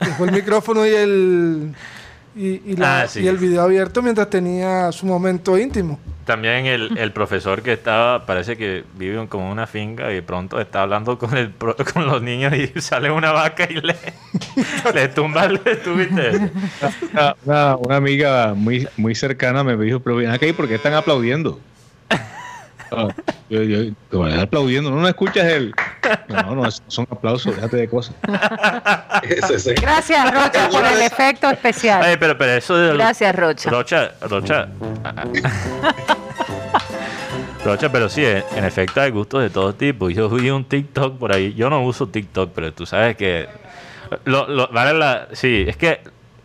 dejó 0.00 0.24
el 0.24 0.32
micrófono 0.32 0.86
y 0.86 0.90
el, 0.90 1.74
y, 2.36 2.72
y 2.72 2.76
la- 2.76 3.02
Ah, 3.02 3.08
sí. 3.08 3.20
y 3.20 3.28
el 3.28 3.36
video 3.38 3.62
abierto 3.62 4.02
mientras 4.02 4.28
tenía 4.28 4.90
su 4.92 5.06
momento 5.06 5.56
íntimo. 5.58 5.98
También 6.28 6.66
el, 6.66 6.98
el 6.98 7.10
profesor 7.12 7.62
que 7.62 7.72
estaba, 7.72 8.26
parece 8.26 8.58
que 8.58 8.84
vive 8.96 9.26
como 9.28 9.50
una 9.50 9.66
finca 9.66 10.10
y 10.12 10.16
de 10.16 10.22
pronto 10.22 10.60
está 10.60 10.82
hablando 10.82 11.18
con 11.18 11.34
el 11.38 11.48
pro- 11.48 11.74
con 11.94 12.06
los 12.06 12.20
niños 12.20 12.52
y 12.54 12.66
sale 12.82 13.10
una 13.10 13.32
vaca 13.32 13.66
y 13.68 13.80
le, 13.80 13.96
le 14.94 15.08
tumba 15.08 15.46
el... 15.46 15.58
¿Tuviste? 15.58 16.50
Una, 17.12 17.34
una- 17.46 17.76
una 17.76 17.96
amiga 17.96 18.52
muy, 18.54 18.86
muy 18.98 19.14
cercana 19.14 19.64
me 19.64 19.74
dijo, 19.78 20.00
pero 20.00 20.16
ven 20.16 20.30
acá, 20.30 20.44
¿y 20.46 20.52
por 20.52 20.68
qué 20.68 20.74
están 20.74 20.92
aplaudiendo? 20.92 21.58
Ah, 22.90 23.08
yo, 23.48 23.62
yo, 23.62 23.84
te 24.10 24.16
vas 24.16 24.26
a 24.28 24.30
estar 24.30 24.44
aplaudiendo, 24.46 24.90
no, 24.90 25.00
no 25.00 25.08
escuchas 25.08 25.44
el... 25.46 25.74
No, 26.28 26.54
no, 26.54 26.70
son 26.86 27.06
aplausos, 27.10 27.54
déjate 27.56 27.76
de 27.76 27.88
cosas. 27.88 28.14
Gracias, 29.80 30.32
Rocha, 30.34 30.68
por 30.70 30.84
el 30.84 31.02
efecto 31.02 31.50
especial. 31.50 32.02
Ay, 32.02 32.16
pero, 32.18 32.36
pero 32.38 32.52
eso 32.52 32.76
de... 32.76 32.94
Gracias, 32.94 33.34
Rocha. 33.34 33.70
Rocha, 33.70 34.12
Rocha. 34.22 34.68
Rocha, 37.64 37.90
pero 37.90 38.08
sí, 38.08 38.24
en 38.24 38.42
en 38.56 38.64
efecto 38.64 39.00
hay 39.00 39.10
gustos 39.10 39.42
de 39.42 39.50
todo 39.50 39.74
tipo. 39.74 40.08
Yo 40.10 40.28
vi 40.30 40.48
un 40.50 40.64
TikTok 40.64 41.18
por 41.18 41.34
ahí. 41.34 41.52
Yo 41.54 41.68
no 41.68 41.82
uso 41.82 42.06
TikTok, 42.08 42.52
pero 42.54 42.72
tú 42.72 42.86
sabes 42.86 43.16
que. 43.16 43.48
Lo, 44.24 44.46
lo- 44.48 44.68
vale 44.68 44.94
la, 44.98 45.28
sí, 45.32 45.64
es 45.68 45.76
que 45.76 46.00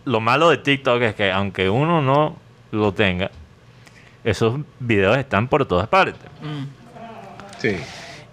lo 0.05 0.19
malo 0.19 0.49
de 0.49 0.57
TikTok 0.57 1.01
es 1.03 1.15
que 1.15 1.31
aunque 1.31 1.69
uno 1.69 2.01
no 2.01 2.35
lo 2.71 2.91
tenga, 2.93 3.31
esos 4.23 4.59
videos 4.79 5.17
están 5.17 5.47
por 5.47 5.65
todas 5.65 5.87
partes. 5.87 6.19
Mm. 6.41 6.63
Sí. 7.59 7.77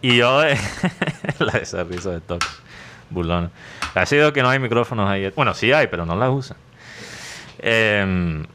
Y 0.03 0.17
yo, 0.17 0.43
la 1.39 1.53
de 1.53 1.59
esa 1.63 1.85
risa 1.85 2.11
de 2.11 2.21
TikTok, 2.21 2.45
burlona. 3.11 3.51
Ha 3.95 4.07
sido 4.07 4.33
que 4.33 4.43
no 4.43 4.49
hay 4.49 4.59
micrófonos 4.59 5.09
ahí. 5.11 5.31
Bueno, 5.37 5.53
sí 5.55 5.73
hay, 5.73 5.89
pero 5.89 6.07
no 6.07 6.17
las 6.17 6.31
usan. 6.31 6.57
Em, 7.59 8.47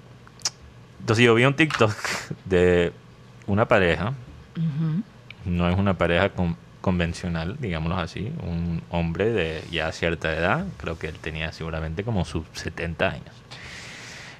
entonces 0.99 1.25
yo 1.25 1.35
vi 1.35 1.45
un 1.45 1.53
TikTok 1.55 1.93
de 2.45 2.91
una 3.47 3.67
pareja. 3.67 4.13
No 5.45 5.69
es 5.69 5.77
una 5.77 5.93
pareja 5.95 6.29
con- 6.29 6.57
convencional, 6.81 7.57
digámoslo 7.59 7.97
así. 7.97 8.31
Un 8.41 8.81
hombre 8.89 9.29
de 9.29 9.63
ya 9.69 9.91
cierta 9.91 10.33
edad. 10.33 10.65
Creo 10.77 10.97
que 10.97 11.07
él 11.07 11.19
tenía 11.19 11.51
seguramente 11.51 12.03
como 12.03 12.25
sus 12.25 12.45
70 12.53 13.07
años. 13.07 13.35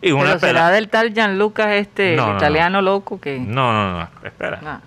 Y 0.02 0.12
una 0.12 0.26
Pero 0.38 0.39
será 0.39 0.70
del 0.72 0.89
tal 0.89 1.13
Gianluca 1.13 1.76
este 1.76 2.15
No, 2.15 2.26
no, 2.28 2.32
no. 2.34 2.38
italiano 2.38 2.82
loco 2.82 3.20
que... 3.20 3.39
No, 3.39 3.72
no, 3.74 4.00
no, 4.00 4.10
espera. 4.24 4.82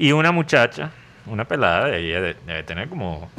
Y 0.00 0.12
una 0.12 0.32
muchacha, 0.32 0.90
una 1.26 1.44
pelada, 1.44 1.94
ella 1.94 2.22
de- 2.22 2.36
debe 2.46 2.62
tener 2.62 2.88
como 2.88 3.30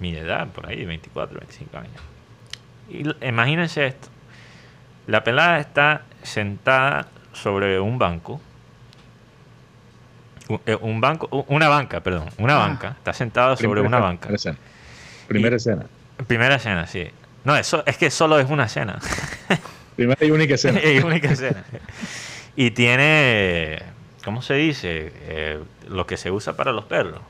mi 0.00 0.16
edad, 0.16 0.48
por 0.48 0.66
ahí, 0.68 0.84
24, 0.84 1.38
25 1.38 1.78
años. 1.78 1.92
Y 2.90 3.04
imagínense 3.24 3.86
esto. 3.86 4.08
La 5.06 5.22
pelada 5.22 5.60
está 5.60 6.02
sentada 6.24 7.06
sobre 7.32 7.78
un 7.78 7.98
banco. 8.00 8.40
Eh, 10.66 10.76
Un 10.80 11.00
banco, 11.00 11.28
una 11.48 11.68
banca, 11.68 12.00
perdón, 12.00 12.30
una 12.38 12.56
Ah. 12.56 12.66
banca. 12.66 12.88
Está 12.98 13.12
sentada 13.12 13.54
sobre 13.56 13.80
una 13.80 13.98
escena, 13.98 13.98
banca. 14.00 14.28
Primera 14.28 14.36
escena. 14.36 14.56
Primera 15.28 15.54
Y- 15.54 15.56
escena. 15.56 15.86
Primera 16.26 16.54
escena, 16.56 16.86
sí. 16.88 17.06
No, 17.44 17.54
eso 17.56 17.84
es 17.86 17.96
que 17.96 18.10
solo 18.10 18.40
es 18.40 18.50
una 18.50 18.64
escena. 18.64 18.98
Primera 19.94 20.24
y 20.24 20.30
única 20.32 20.54
escena. 20.54 20.80
y 20.84 20.98
única 20.98 21.28
escena. 21.30 21.62
Y 22.56 22.70
tiene 22.72 23.82
¿cómo 24.24 24.42
se 24.42 24.54
dice? 24.54 25.12
Eh, 25.22 25.60
lo 25.88 26.06
que 26.06 26.16
se 26.16 26.30
usa 26.30 26.56
para 26.56 26.72
los 26.72 26.84
perros. 26.84 27.20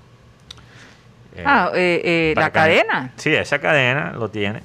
Eh, 1.34 1.42
Ah, 1.46 1.70
eh, 1.74 2.00
eh, 2.04 2.34
la 2.36 2.50
cadena. 2.50 3.12
Sí, 3.16 3.34
esa 3.34 3.58
cadena 3.60 4.12
lo 4.12 4.28
tiene. 4.30 4.62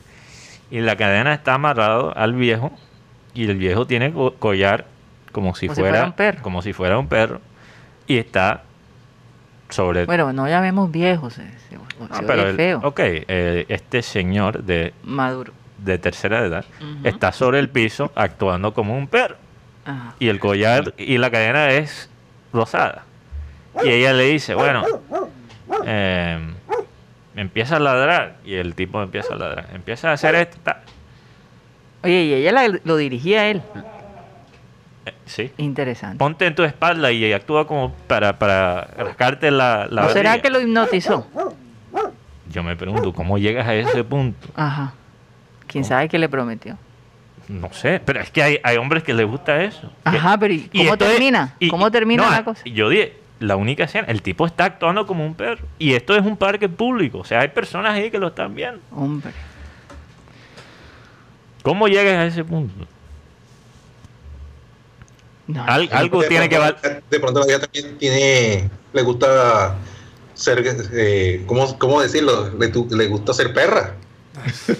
Y 0.71 0.79
la 0.81 0.95
cadena 0.95 1.33
está 1.33 1.53
amarrado 1.53 2.15
al 2.17 2.33
viejo. 2.33 2.71
Y 3.33 3.49
el 3.49 3.57
viejo 3.57 3.85
tiene 3.87 4.11
co- 4.11 4.33
collar 4.35 4.85
como 5.31 5.55
si, 5.55 5.67
Como 5.67 5.75
si 5.75 5.81
fuera, 5.81 6.05
un 6.05 6.13
perro. 6.13 6.41
Como 6.41 6.61
si 6.61 6.73
fuera 6.73 6.97
un 6.97 7.07
perro. 7.07 7.41
Y 8.07 8.17
está 8.17 8.63
sobre... 9.69 10.05
Bueno, 10.05 10.33
no 10.33 10.47
llamemos 10.47 10.91
viejos. 10.91 11.33
Se, 11.33 11.41
se- 11.43 11.77
Ah, 12.09 12.17
se 12.17 12.23
pero 12.23 12.49
el- 12.49 12.55
feo. 12.55 12.79
ok, 12.83 12.99
este 13.69 14.01
señor 14.01 14.63
de, 14.63 14.93
Maduro. 15.03 15.53
de 15.77 15.97
tercera 15.99 16.39
edad 16.39 16.65
está 17.03 17.31
sobre 17.31 17.59
el 17.59 17.69
piso 17.69 18.11
actuando 18.15 18.73
como 18.73 18.97
un 18.97 19.07
perro. 19.07 19.35
Ajá. 19.85 20.15
Y 20.19 20.27
el 20.29 20.39
collar 20.39 20.93
y 20.97 21.17
la 21.17 21.29
cadena 21.31 21.69
es 21.71 22.09
rosada. 22.53 23.03
Y 23.83 23.89
ella 23.89 24.13
le 24.13 24.25
dice, 24.25 24.53
bueno, 24.55 24.83
eh, 25.85 26.39
empieza 27.35 27.77
a 27.77 27.79
ladrar. 27.79 28.35
Y 28.45 28.53
el 28.55 28.75
tipo 28.75 29.01
empieza 29.01 29.33
a 29.33 29.37
ladrar. 29.37 29.67
Empieza 29.73 30.09
a 30.09 30.13
hacer 30.13 30.35
esto. 30.35 30.57
ta- 30.63 30.81
Oye, 32.03 32.23
y 32.25 32.33
ella 32.33 32.51
la- 32.51 32.79
lo 32.83 32.97
dirigía 32.97 33.41
a 33.41 33.47
él. 33.47 33.61
eh, 35.05 35.13
sí. 35.25 35.51
Interesante. 35.57 36.17
Ponte 36.17 36.45
en 36.45 36.55
tu 36.55 36.63
espalda 36.63 37.11
y 37.11 37.31
actúa 37.33 37.65
como 37.67 37.93
para, 38.07 38.37
para 38.39 38.85
rascarte 38.97 39.51
la, 39.51 39.87
la 39.89 40.03
¿No 40.03 40.09
será 40.09 40.39
que 40.41 40.49
lo 40.49 40.61
hipnotizó? 40.61 41.27
Yo 42.49 42.61
me 42.61 42.75
pregunto, 42.75 43.11
¿cómo 43.13 43.37
llegas 43.37 43.67
a 43.67 43.73
ese 43.73 44.03
punto? 44.03 44.47
Ajá. 44.55 44.93
¿Quién 45.67 45.83
sabe 45.83 46.07
qué 46.07 46.19
le 46.19 46.29
prometió? 46.29 46.77
No 47.47 47.71
sé, 47.73 48.01
pero 48.03 48.21
es 48.21 48.29
que 48.31 48.41
hay, 48.41 48.59
hay 48.63 48.77
hombres 48.77 49.03
que 49.03 49.13
les 49.13 49.27
gusta 49.27 49.63
eso. 49.63 49.91
Ajá, 50.05 50.37
pero 50.37 50.53
¿y 50.53 50.69
y 50.71 50.79
cómo 50.79 50.93
es- 50.93 50.99
termina? 50.99 51.55
y- 51.59 51.69
¿Cómo 51.69 51.91
termina 51.91 52.23
no, 52.23 52.31
la 52.31 52.43
cosa? 52.45 52.61
Yo 52.65 52.87
dije, 52.89 53.17
la 53.39 53.55
única 53.57 53.83
escena, 53.83 54.07
el 54.07 54.21
tipo 54.21 54.45
está 54.45 54.65
actuando 54.65 55.05
como 55.05 55.25
un 55.25 55.35
perro. 55.35 55.65
Y 55.77 55.93
esto 55.93 56.15
es 56.15 56.25
un 56.25 56.37
parque 56.37 56.69
público. 56.69 57.19
O 57.19 57.25
sea, 57.25 57.41
hay 57.41 57.49
personas 57.49 57.93
ahí 57.95 58.09
que 58.09 58.17
lo 58.19 58.27
están 58.27 58.55
viendo. 58.55 58.79
Hombre. 58.91 59.31
¿Cómo 61.63 61.87
llegas 61.87 62.15
a 62.15 62.25
ese 62.25 62.43
punto? 62.43 62.85
No, 65.47 65.63
Al- 65.65 65.89
algo 65.91 66.21
de 66.21 66.27
tiene 66.29 66.47
que 66.47 66.55
pronto- 66.57 66.79
De 67.09 67.19
pronto 67.19 67.39
la 67.41 67.45
vida 67.45 67.59
también 67.59 67.97
tiene, 67.97 68.69
le 68.93 69.01
gusta 69.01 69.75
ser, 70.33 70.63
eh, 70.93 71.43
¿cómo, 71.45 71.77
cómo 71.77 72.01
decirlo? 72.01 72.49
Le, 72.57 72.69
tu- 72.69 72.87
le 72.89 73.07
gusta 73.07 73.33
ser 73.33 73.53
perra. 73.53 73.95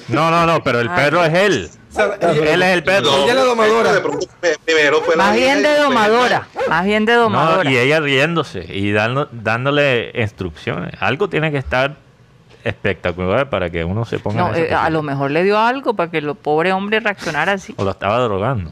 No, 0.08 0.32
no, 0.32 0.46
no, 0.46 0.64
pero 0.64 0.80
el 0.80 0.88
Ay. 0.90 0.96
perro 0.96 1.24
es 1.26 1.34
él. 1.34 1.70
Sea, 1.94 2.18
ella- 2.20 2.54
Él 2.54 2.62
es 2.64 2.70
el 2.70 2.84
perro. 2.84 3.08
Ella 3.24 3.30
es 3.30 3.36
la 3.36 3.44
domadora. 3.44 3.94
De 3.94 4.02
pronto 4.02 4.28
primero 4.66 5.02
fue 5.02 5.16
la 5.16 5.24
Más 5.26 5.36
bien 5.36 5.62
de 5.62 5.78
domadora. 5.78 6.48
Más 6.68 6.86
bien 6.86 7.06
de 7.06 7.14
No, 7.14 7.22
domadora. 7.22 7.70
y 7.70 7.78
ella 7.78 8.00
riéndose 8.00 8.66
y 8.68 8.92
dando, 8.92 9.30
dándole 9.32 10.12
instrucciones. 10.16 10.94
Algo 11.00 11.30
tiene 11.30 11.52
que 11.52 11.58
estar 11.60 11.96
espectacular 12.64 13.50
para 13.50 13.70
que 13.70 13.84
uno 13.84 14.06
se 14.06 14.20
ponga 14.20 14.42
No, 14.42 14.56
en 14.56 14.64
esa 14.66 14.74
eh, 14.74 14.76
a 14.76 14.90
lo 14.90 15.04
mejor 15.04 15.32
le 15.32 15.44
dio 15.44 15.60
algo 15.60 15.94
para 15.94 16.10
que 16.10 16.18
el 16.20 16.34
pobre 16.36 16.72
hombre 16.74 17.00
reaccionara 17.00 17.52
así. 17.54 17.74
O 17.78 17.84
lo 17.84 17.92
estaba 17.92 18.18
drogando. 18.20 18.72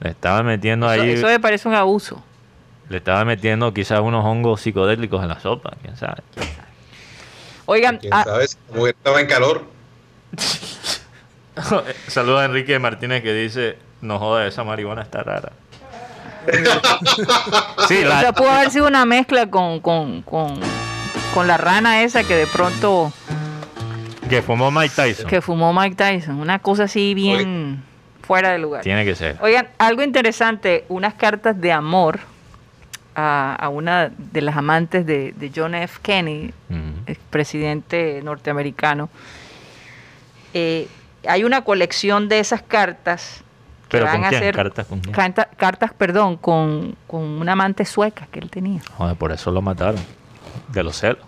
Le 0.00 0.10
estaba 0.10 0.42
metiendo 0.42 0.90
Eso, 0.92 1.02
ahí, 1.02 1.10
eso 1.12 1.26
me 1.26 1.38
parece 1.38 1.68
un 1.68 1.74
abuso. 1.74 2.22
le 2.88 2.96
estaba 2.98 3.24
metiendo 3.24 3.72
quizás 3.72 4.00
unos 4.00 4.24
hongos 4.24 4.60
psicodélicos 4.60 5.22
en 5.22 5.28
la 5.28 5.38
sopa, 5.40 5.72
quién 5.82 5.96
sabe. 5.96 6.22
Oigan, 7.66 7.98
¿Quién 7.98 8.12
ah, 8.12 8.24
sabe? 8.24 8.48
si 8.48 8.56
la 8.70 8.76
mujer 8.76 8.94
estaba 8.98 9.20
en 9.20 9.26
calor. 9.26 9.64
Saludos 12.08 12.40
a 12.42 12.44
Enrique 12.46 12.78
Martínez 12.78 13.22
que 13.22 13.32
dice, 13.34 13.78
no 14.00 14.18
joda, 14.18 14.46
esa 14.46 14.64
marihuana 14.64 15.02
está 15.02 15.22
rara. 15.22 15.52
sí, 17.88 18.04
o 18.04 18.08
la- 18.08 18.20
sea, 18.20 18.32
pudo 18.32 18.50
haber 18.50 18.70
sido 18.70 18.86
una 18.86 19.04
mezcla 19.06 19.46
con, 19.46 19.80
con, 19.80 20.22
con, 20.22 20.60
con 21.32 21.46
la 21.46 21.56
rana 21.56 22.02
esa 22.02 22.22
que 22.24 22.34
de 22.36 22.46
pronto 22.46 23.12
que 24.28 24.42
fumó 24.42 24.70
Mike 24.70 24.92
Tyson. 24.94 25.26
que 25.26 25.40
fumó 25.40 25.72
Mike 25.72 25.96
Tyson. 25.96 26.40
Una 26.40 26.58
cosa 26.58 26.84
así 26.84 27.14
bien 27.14 27.82
fuera 28.22 28.50
de 28.52 28.58
lugar. 28.58 28.82
Tiene 28.82 29.04
que 29.04 29.14
ser. 29.14 29.36
Oigan, 29.40 29.68
algo 29.78 30.02
interesante, 30.02 30.84
unas 30.88 31.14
cartas 31.14 31.60
de 31.60 31.72
amor 31.72 32.20
a, 33.14 33.54
a 33.54 33.68
una 33.68 34.10
de 34.16 34.40
las 34.42 34.56
amantes 34.56 35.06
de, 35.06 35.32
de 35.36 35.52
John 35.54 35.74
F. 35.74 35.98
Kennedy, 36.02 36.52
Ujú. 36.70 37.14
presidente 37.30 38.20
norteamericano. 38.24 39.08
Eh, 40.54 40.88
hay 41.28 41.44
una 41.44 41.62
colección 41.62 42.28
de 42.28 42.38
esas 42.40 42.62
cartas 42.62 43.42
que 43.88 43.98
¿Pero 43.98 44.06
van 44.06 44.16
con 44.16 44.24
a 44.24 44.28
quién? 44.30 44.42
ser 44.42 44.54
¿Cartas 44.54 44.86
con 44.86 45.00
quién? 45.00 45.14
cartas, 45.56 45.92
perdón, 45.92 46.36
con, 46.36 46.96
con 47.06 47.22
una 47.22 47.52
amante 47.52 47.84
sueca 47.84 48.26
que 48.30 48.40
él 48.40 48.50
tenía. 48.50 48.80
Joder, 48.96 49.16
por 49.16 49.32
eso 49.32 49.50
lo 49.50 49.60
mataron. 49.62 50.00
De 50.72 50.82
los 50.82 50.96
celos. 50.98 51.24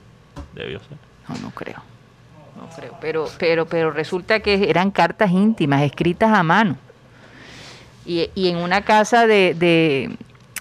Debió 0.54 0.78
ser. 0.80 0.96
No, 1.28 1.34
no 1.42 1.50
creo. 1.50 1.82
No 2.56 2.68
creo. 2.74 2.94
Pero, 3.00 3.28
pero, 3.38 3.66
pero 3.66 3.90
resulta 3.90 4.40
que 4.40 4.70
eran 4.70 4.90
cartas 4.90 5.30
íntimas, 5.30 5.82
escritas 5.82 6.32
a 6.32 6.42
mano. 6.42 6.76
Y, 8.04 8.30
y 8.34 8.48
en 8.48 8.56
una 8.58 8.82
casa 8.82 9.26
de, 9.26 9.54
de, 9.54 10.16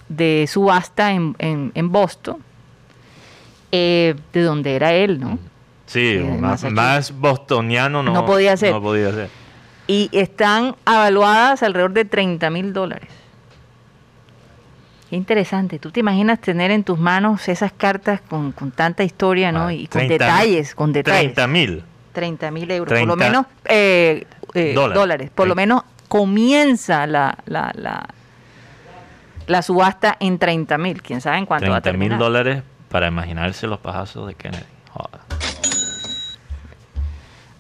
de 0.10 0.46
subasta 0.50 1.12
en, 1.14 1.36
en, 1.40 1.72
en 1.76 1.92
Boston, 1.92 2.38
eh, 3.72 4.16
de 4.34 4.42
donde 4.42 4.76
era 4.76 4.94
él, 4.94 5.20
¿no? 5.20 5.38
Sí, 5.86 6.20
más, 6.72 7.12
bostoniano 7.20 8.02
no, 8.02 8.14
No 8.14 8.26
podía 8.26 8.58
ser. 8.58 8.72
No 8.72 8.82
podía 8.82 9.12
ser. 9.12 9.30
Y 9.88 10.10
están 10.12 10.76
avaluadas 10.86 11.62
alrededor 11.62 11.94
de 11.94 12.06
30 12.06 12.50
mil 12.50 12.74
dólares. 12.74 13.10
Qué 15.10 15.16
interesante. 15.16 15.78
¿Tú 15.78 15.92
te 15.92 16.00
imaginas 16.00 16.42
tener 16.42 16.72
en 16.72 16.84
tus 16.84 16.98
manos 16.98 17.48
esas 17.48 17.72
cartas 17.72 18.22
con, 18.22 18.52
con 18.52 18.72
tanta 18.72 19.04
historia, 19.04 19.52
¿no? 19.52 19.68
Ah, 19.68 19.74
y 19.74 19.86
con 19.86 20.08
30 20.08 20.14
detalles, 20.14 20.74
con 20.74 20.92
detalles. 20.92 21.34
30 21.34 21.48
mil. 21.48 21.84
30 22.14 22.52
mil 22.52 22.72
euros, 22.72 22.98
por 22.98 23.08
lo 23.08 23.16
30 23.16 23.26
menos 23.26 23.46
eh, 23.66 24.26
eh, 24.54 24.74
dólares. 24.74 24.96
dólares. 24.96 25.32
Por 25.36 25.48
lo 25.48 25.54
menos 25.56 25.84
comienza 26.08 27.06
la, 27.06 27.38
la, 27.46 27.72
la, 27.76 28.08
la 29.46 29.62
subasta 29.62 30.18
en 30.20 30.40
30 30.40 30.78
mil. 30.80 31.02
¿Quién 31.04 31.22
sabe 31.22 31.38
en 31.38 31.46
cuánto 31.46 31.70
va 31.70 31.78
a 31.78 31.82
30 31.82 31.98
mil 32.00 32.10
terminar? 32.10 32.20
dólares 32.20 32.64
para 32.90 33.08
imaginarse 33.08 33.68
los 33.68 33.80
pajazos 33.80 34.28
de 34.28 34.34
Kennedy. 34.34 34.64
Joder. 34.92 35.25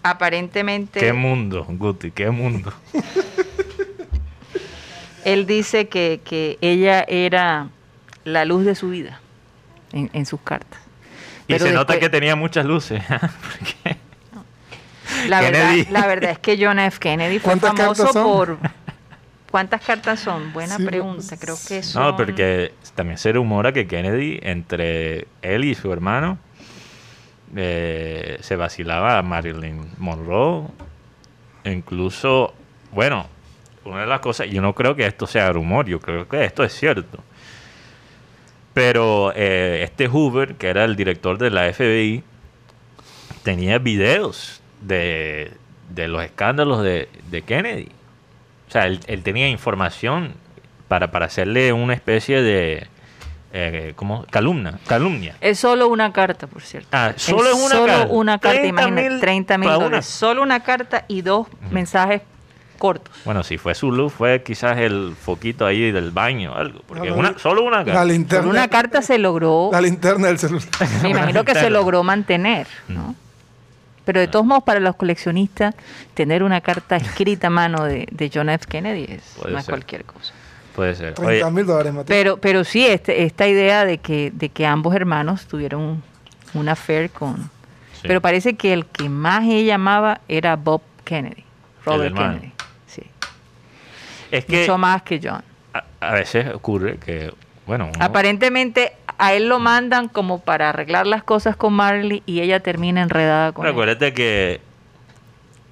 Aparentemente, 0.08 1.00
Qué 1.00 1.14
mundo, 1.14 1.66
Guti, 1.68 2.12
qué 2.12 2.30
mundo. 2.30 2.72
él 5.26 5.48
dice 5.48 5.88
que, 5.88 6.22
que 6.24 6.60
ella 6.62 7.04
era 7.08 7.70
la 8.24 8.46
luz 8.46 8.66
de 8.66 8.76
su 8.76 8.90
vida 8.90 9.20
en, 9.94 10.12
en 10.14 10.28
sus 10.28 10.40
cartas. 10.42 10.80
Y 11.48 11.54
Pero 11.54 11.66
se 11.66 11.74
nota 11.74 12.00
que 12.00 12.10
tenía 12.10 12.36
muchas 12.36 12.68
luces. 12.68 13.02
Porque 13.08 13.98
La 15.28 15.42
verdad, 15.42 15.74
la 15.90 16.08
verdad 16.08 16.32
es 16.32 16.40
que 16.40 16.64
John 16.64 16.78
F. 16.78 17.00
Kennedy 17.00 17.40
fue 17.40 17.58
¿Cuántas 17.58 17.98
famoso 17.98 18.24
por... 18.24 18.58
¿Cuántas 19.50 19.82
cartas 19.82 20.20
son? 20.20 20.54
Buena 20.54 20.78
Sí, 20.78 20.86
pregunta. 20.86 21.38
Creo 21.38 21.58
que 21.68 21.82
son... 21.82 22.04
No, 22.04 22.16
porque 22.16 22.74
también 22.94 23.18
se 23.18 23.32
rumora 23.32 23.72
que 23.72 23.88
Kennedy, 23.88 24.40
entre 24.44 25.28
él 25.42 25.64
y 25.64 25.74
su 25.74 25.92
hermano, 25.92 26.38
eh, 27.56 28.38
se 28.42 28.56
vacilaba 28.56 29.18
a 29.18 29.22
Marilyn 29.22 29.92
Monroe. 29.98 30.68
Incluso, 31.64 32.54
bueno, 32.92 33.28
una 33.86 34.02
de 34.02 34.08
las 34.08 34.20
cosas, 34.20 34.50
yo 34.50 34.62
no 34.62 34.74
creo 34.74 34.96
que 34.96 35.06
esto 35.06 35.28
sea 35.28 35.52
rumor, 35.52 35.86
yo 35.86 36.00
creo 36.00 36.28
que 36.28 36.44
esto 36.44 36.64
es 36.64 36.74
cierto. 36.74 37.20
Pero 38.74 39.32
eh, 39.36 39.82
este 39.84 40.08
Hoover, 40.08 40.56
que 40.56 40.68
era 40.68 40.84
el 40.84 40.96
director 40.96 41.38
de 41.38 41.50
la 41.50 41.72
FBI, 41.72 42.24
tenía 43.44 43.78
videos 43.78 44.62
de, 44.82 45.52
de 45.90 46.08
los 46.08 46.24
escándalos 46.24 46.84
de, 46.84 47.08
de 47.30 47.42
Kennedy. 47.42 47.90
O 48.68 48.72
sea, 48.72 48.88
él, 48.88 49.00
él 49.08 49.24
tenía 49.24 49.48
información 49.48 50.34
para, 50.88 51.12
para 51.12 51.28
hacerle 51.28 51.72
una 51.74 51.94
especie 51.94 52.42
de... 52.42 52.88
Eh, 53.54 53.94
¿Cómo? 53.96 54.26
Calumna. 54.30 54.80
Calumnia. 54.88 55.36
Es 55.40 55.60
solo 55.60 55.88
una 55.88 56.12
carta, 56.12 56.46
por 56.48 56.62
cierto. 56.62 56.90
Ah, 56.92 57.14
solo 57.16 57.50
es 57.50 57.56
una 57.56 57.70
solo 57.76 57.86
carta. 57.94 58.08
una 58.14 58.40
carta, 58.40 58.60
30 58.60 58.68
imagínate, 58.82 59.10
mil 59.10 59.20
30 59.22 59.58
mil 59.58 59.70
una. 59.70 59.78
dólares. 59.78 60.06
Solo 60.06 60.42
una 60.42 60.60
carta 60.62 61.06
y 61.08 61.22
dos 61.22 61.48
mensajes 61.72 62.22
cortos. 62.78 63.16
Bueno, 63.24 63.44
si 63.44 63.58
fue 63.58 63.74
su 63.74 63.92
luz, 63.94 64.12
fue 64.12 64.44
quizás 64.44 64.78
el 64.80 65.16
foquito 65.20 65.66
ahí 65.66 65.92
del 65.92 66.12
baño 66.12 66.52
o 66.52 66.56
algo. 66.56 66.82
Porque 66.86 67.08
No, 67.10 67.16
no, 67.16 67.20
una, 67.22 67.40
solo 67.40 67.64
una 67.64 67.78
La 67.78 67.86
carta. 67.86 68.00
Con 68.00 68.08
linterna. 68.10 68.50
una 68.50 68.68
carta 68.68 69.02
se 69.02 69.18
logró, 69.18 69.70
La 69.72 69.80
linterna 69.80 70.28
del 70.28 70.38
celular. 70.40 70.68
me 71.02 71.10
imagino 71.12 71.46
que 71.46 71.54
se 71.56 71.70
logró 71.70 72.04
mantener, 72.04 72.68
¿no? 72.90 73.02
Mm. 73.10 73.16
Pero 74.04 74.20
de 74.20 74.28
todos 74.28 74.46
modos, 74.46 74.64
para 74.64 74.80
los 74.82 74.96
coleccionistas, 74.98 75.74
tener 76.14 76.44
una 76.44 76.62
carta 76.62 76.96
escrita 76.98 77.48
a 77.48 77.50
mano 77.50 77.86
de, 77.86 78.06
de 78.12 78.30
John 78.32 78.50
F. 78.50 78.66
Kennedy 78.68 79.06
es, 79.10 79.24
Puede 79.40 79.54
no 79.54 79.58
es 79.60 79.66
ser. 79.66 79.72
cualquier 79.74 80.04
cosa. 80.06 80.32
Puede 80.76 80.94
ser. 80.96 81.14
Oye, 81.20 81.40
30 81.40 81.50
mil 81.52 81.66
dólares, 81.66 81.94
Mateo. 81.94 82.06
Pero, 82.08 82.38
pero 82.38 82.64
sí, 82.64 82.86
este, 82.86 83.24
esta 83.24 83.48
idea 83.48 83.86
de 83.86 83.98
que, 84.00 84.32
de 84.32 84.50
que 84.50 84.66
ambos 84.66 84.94
hermanos 84.96 85.46
tuvieron 85.48 85.82
un, 85.82 86.04
un 86.54 86.70
affair 86.70 87.10
con... 87.10 87.38
sí. 87.94 88.02
Pero 88.08 88.20
parece 88.22 88.56
que 88.56 88.74
el 88.74 88.86
que 88.86 89.08
más 89.10 89.46
ella 89.46 89.76
amaba 89.76 90.20
era 90.28 90.56
Bob 90.58 90.82
Kennedy, 91.06 91.44
Robert. 91.86 92.16
Kennedy. 92.16 92.52
Sí. 92.88 93.04
es 94.32 94.46
que 94.46 94.62
Mucho 94.62 94.78
más 94.78 95.02
que 95.04 95.20
John. 95.24 95.42
a, 95.74 95.84
a 96.02 96.14
veces 96.14 96.54
ocurre 96.54 96.98
que 96.98 97.34
Bueno, 97.66 97.86
uno- 97.86 98.04
Aparentemente 98.06 98.92
a 99.18 99.34
él 99.34 99.48
lo 99.48 99.60
mandan 99.60 100.10
como 100.10 100.42
para 100.42 100.70
arreglar 100.70 101.08
las 101.08 101.24
cosas 101.24 101.56
con 101.56 101.72
Marley 101.72 102.22
y 102.26 102.42
ella 102.42 102.60
termina 102.60 103.02
enredada 103.02 103.54
con 103.54 103.66
él. 103.66 103.72
recuérdate 103.72 104.14
que, 104.14 104.60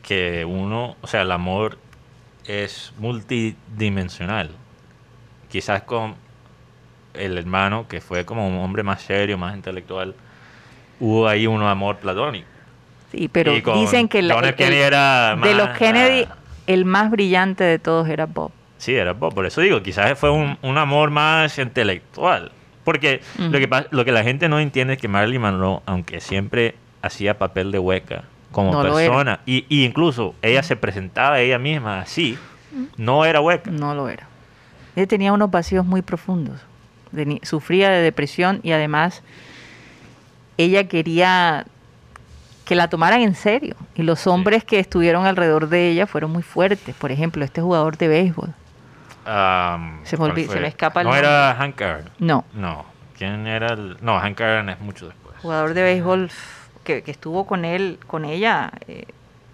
que 0.01 0.45
uno, 0.45 0.95
o 1.01 1.07
sea, 1.07 1.23
el 1.23 1.31
amor 1.31 1.77
es 2.45 2.93
multidimensional. 2.99 4.51
Quizás 5.53 5.83
con 5.83 6.15
el 7.13 7.37
hermano, 7.37 7.87
que 7.87 8.01
fue 8.01 8.25
como 8.25 8.47
un 8.47 8.55
hombre 8.57 8.81
más 8.81 9.03
serio, 9.03 9.37
más 9.37 9.55
intelectual, 9.55 10.15
hubo 10.99 11.27
ahí 11.27 11.45
un 11.45 11.61
amor 11.61 11.97
platónico. 11.97 12.47
Sí, 13.11 13.27
pero 13.31 13.51
dicen 13.75 14.07
que 14.07 14.23
la- 14.23 14.33
el- 14.39 15.41
de 15.43 15.53
los 15.53 15.69
Kennedy 15.77 16.27
ah, 16.27 16.35
el 16.65 16.85
más 16.85 17.11
brillante 17.11 17.63
de 17.63 17.77
todos 17.77 18.09
era 18.09 18.25
Bob. 18.25 18.51
Sí, 18.79 18.95
era 18.95 19.13
Bob. 19.13 19.35
Por 19.35 19.45
eso 19.45 19.61
digo, 19.61 19.83
quizás 19.83 20.17
fue 20.17 20.31
un, 20.31 20.57
un 20.63 20.77
amor 20.79 21.11
más 21.11 21.59
intelectual. 21.59 22.51
Porque 22.83 23.21
lo, 23.37 23.59
que, 23.59 23.69
lo 23.91 24.03
que 24.05 24.11
la 24.11 24.23
gente 24.23 24.49
no 24.49 24.59
entiende 24.59 24.93
es 24.95 24.99
que 24.99 25.07
Marilyn 25.07 25.39
Monroe, 25.41 25.81
aunque 25.85 26.19
siempre 26.19 26.73
hacía 27.03 27.37
papel 27.37 27.71
de 27.71 27.77
hueca 27.77 28.23
como 28.51 28.71
No 28.71 28.81
persona, 28.81 29.39
y, 29.45 29.65
y 29.69 29.85
incluso 29.85 30.33
ella 30.41 30.63
se 30.63 30.75
presentaba 30.75 31.39
ella 31.39 31.59
misma 31.59 31.99
así, 32.01 32.37
no 32.97 33.23
era 33.25 33.39
hueca. 33.39 33.69
No 33.69 33.93
lo 33.93 34.09
era. 34.09 34.27
Ella 34.95 35.07
tenía 35.07 35.33
unos 35.33 35.49
vacíos 35.51 35.85
muy 35.85 36.01
profundos. 36.01 36.59
Sufría 37.43 37.89
de 37.89 38.01
depresión 38.01 38.59
y 38.63 38.71
además 38.71 39.21
ella 40.57 40.87
quería 40.87 41.65
que 42.65 42.75
la 42.75 42.87
tomaran 42.89 43.21
en 43.21 43.35
serio. 43.35 43.75
Y 43.95 44.03
los 44.03 44.25
hombres 44.27 44.63
que 44.63 44.79
estuvieron 44.79 45.25
alrededor 45.25 45.69
de 45.69 45.89
ella 45.89 46.07
fueron 46.07 46.31
muy 46.31 46.43
fuertes. 46.43 46.95
Por 46.95 47.11
ejemplo, 47.11 47.43
este 47.43 47.61
jugador 47.61 47.97
de 47.97 48.07
béisbol. 48.07 48.53
Am, 49.25 49.99
Se 50.03 50.15
me 50.15 50.19
¿cuál 50.19 50.31
olvida- 50.31 50.53
se 50.53 50.59
me 50.59 50.67
escapa 50.67 51.01
el 51.01 51.05
No 51.07 51.11
nombre. 51.13 51.27
era 51.29 51.55
Hank 51.55 51.81
Aaron. 51.81 52.09
No, 52.19 52.45
No. 52.53 52.85
¿Quién 53.17 53.45
era 53.47 53.67
el...? 53.73 53.97
No, 54.01 54.19
Hank 54.19 54.41
Aaron 54.41 54.69
es 54.69 54.79
mucho 54.79 55.05
después. 55.07 55.35
jugador 55.41 55.73
de 55.75 55.83
béisbol 55.83 56.31
que, 56.83 57.03
que 57.03 57.11
estuvo 57.11 57.45
con 57.45 57.63
él, 57.63 57.99
con 58.07 58.25
ella. 58.25 58.71
eh, 58.87 59.05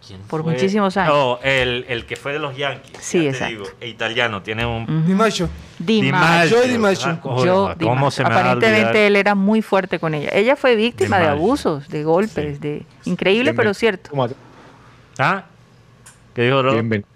¿Quién 0.10 0.22
Por 0.22 0.42
fue? 0.44 0.54
muchísimos 0.54 0.98
años. 0.98 1.14
No, 1.14 1.40
el, 1.44 1.86
el 1.88 2.06
que 2.08 2.16
fue 2.16 2.34
de 2.34 2.40
los 2.40 2.58
Yankees. 2.58 2.98
Sí, 3.00 3.18
ya 3.20 3.24
te 3.24 3.30
exacto. 3.30 3.52
digo, 3.54 3.66
e 3.80 3.88
italiano, 3.90 4.42
tiene 4.42 4.66
un... 4.66 4.84
ujú. 4.84 5.08
Dimacho. 5.08 5.48
Di 5.78 6.02
Di 6.02 6.12
Maggio. 6.12 6.58
Joe 6.58 6.68
Di 6.68 6.78
Maggio. 6.80 7.20
Coño, 7.22 7.46
Joe 7.46 7.76
Di 7.78 7.86
¿Cómo 7.86 7.96
Maggio. 7.96 8.12
se 8.12 8.24
me? 8.24 8.30
Aparentemente 8.30 9.06
él 9.06 9.16
era 9.16 9.36
muy 9.36 9.62
fuerte 9.62 10.00
con 10.00 10.16
ella. 10.16 10.30
Ella 10.34 10.56
fue 10.56 10.76
víctima 10.76 11.20
de 11.20 11.28
abusos, 11.28 11.88
de 11.90 12.04
golpes, 12.04 12.60
de 12.60 12.88
increíble 13.06 13.54
pero 13.54 13.76
cierto. 13.76 14.10
¿Ah? 15.20 15.44
¿Qué 16.34 16.42
dijo 16.42 16.64
Rodó? 16.64 16.74
Bienvenido, 16.74 17.08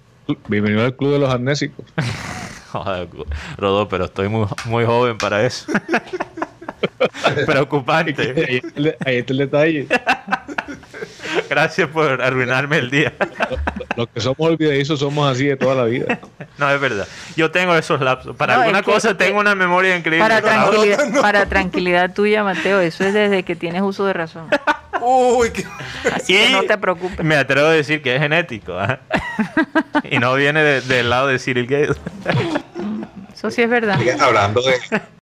bienvenido 0.47 0.85
al 0.85 0.95
club 0.95 1.13
de 1.13 1.19
los 1.19 1.33
amnésicos. 1.33 1.83
Joder, 2.71 3.07
Rodó, 3.57 3.87
pero 3.89 4.05
estoy 4.05 4.29
muy, 4.29 4.45
muy 4.65 4.85
joven 4.85 5.17
para 5.17 5.43
eso. 5.43 5.65
Preocupante. 7.45 8.21
Ahí 8.47 8.57
está 8.57 8.79
el- 8.79 8.97
ahí 9.05 9.17
está 9.17 9.33
el 9.33 9.39
detalle. 9.39 9.87
Gracias 11.49 11.87
por 11.89 12.21
arruinarme 12.21 12.77
el 12.77 12.89
día. 12.89 13.13
Los 13.95 14.07
que 14.09 14.19
somos 14.21 14.39
olvidadizos 14.39 14.99
somos 14.99 15.31
así 15.31 15.45
de 15.45 15.55
toda 15.57 15.75
la 15.75 15.85
vida. 15.85 16.19
No, 16.59 16.69
es 16.69 16.79
verdad. 16.79 17.07
Yo 17.35 17.49
tengo 17.49 17.75
esos 17.75 17.99
lapsos. 17.99 18.35
Para 18.35 18.53
No, 18.55 18.61
alguna 18.61 18.79
es 18.79 18.85
que- 18.85 18.91
cosa 18.91 19.17
tengo 19.17 19.39
una 19.39 19.55
memoria 19.55 19.97
increíble. 19.97 20.23
Para 20.23 20.39
tranquilidad, 20.39 21.21
para 21.21 21.45
tranquilidad 21.47 22.13
tuya, 22.13 22.43
Mateo, 22.43 22.79
eso 22.79 23.03
es 23.03 23.13
desde 23.13 23.41
que 23.41 23.55
tienes 23.55 23.81
uso 23.81 24.05
de 24.05 24.13
razón. 24.13 24.47
Uy, 25.01 25.49
qué... 25.51 25.65
Así 26.13 26.33
que 26.33 26.49
no 26.51 26.61
te 26.63 26.77
preocupes. 26.77 27.25
Me 27.25 27.35
atrevo 27.35 27.67
a 27.67 27.71
decir 27.71 28.03
que 28.03 28.15
es 28.15 28.21
genético. 28.21 28.73
¿ah? 28.77 28.99
y 30.09 30.19
no 30.19 30.35
viene 30.35 30.61
de- 30.63 30.81
del 30.81 31.09
lado 31.09 31.27
de 31.27 31.39
Cyril 31.39 31.65
Gale. 31.65 31.93
Eso 33.33 33.49
sí 33.49 33.63
es 33.63 33.69
verdad. 33.69 33.99
Hablando 34.21 34.61
de, 34.61 34.75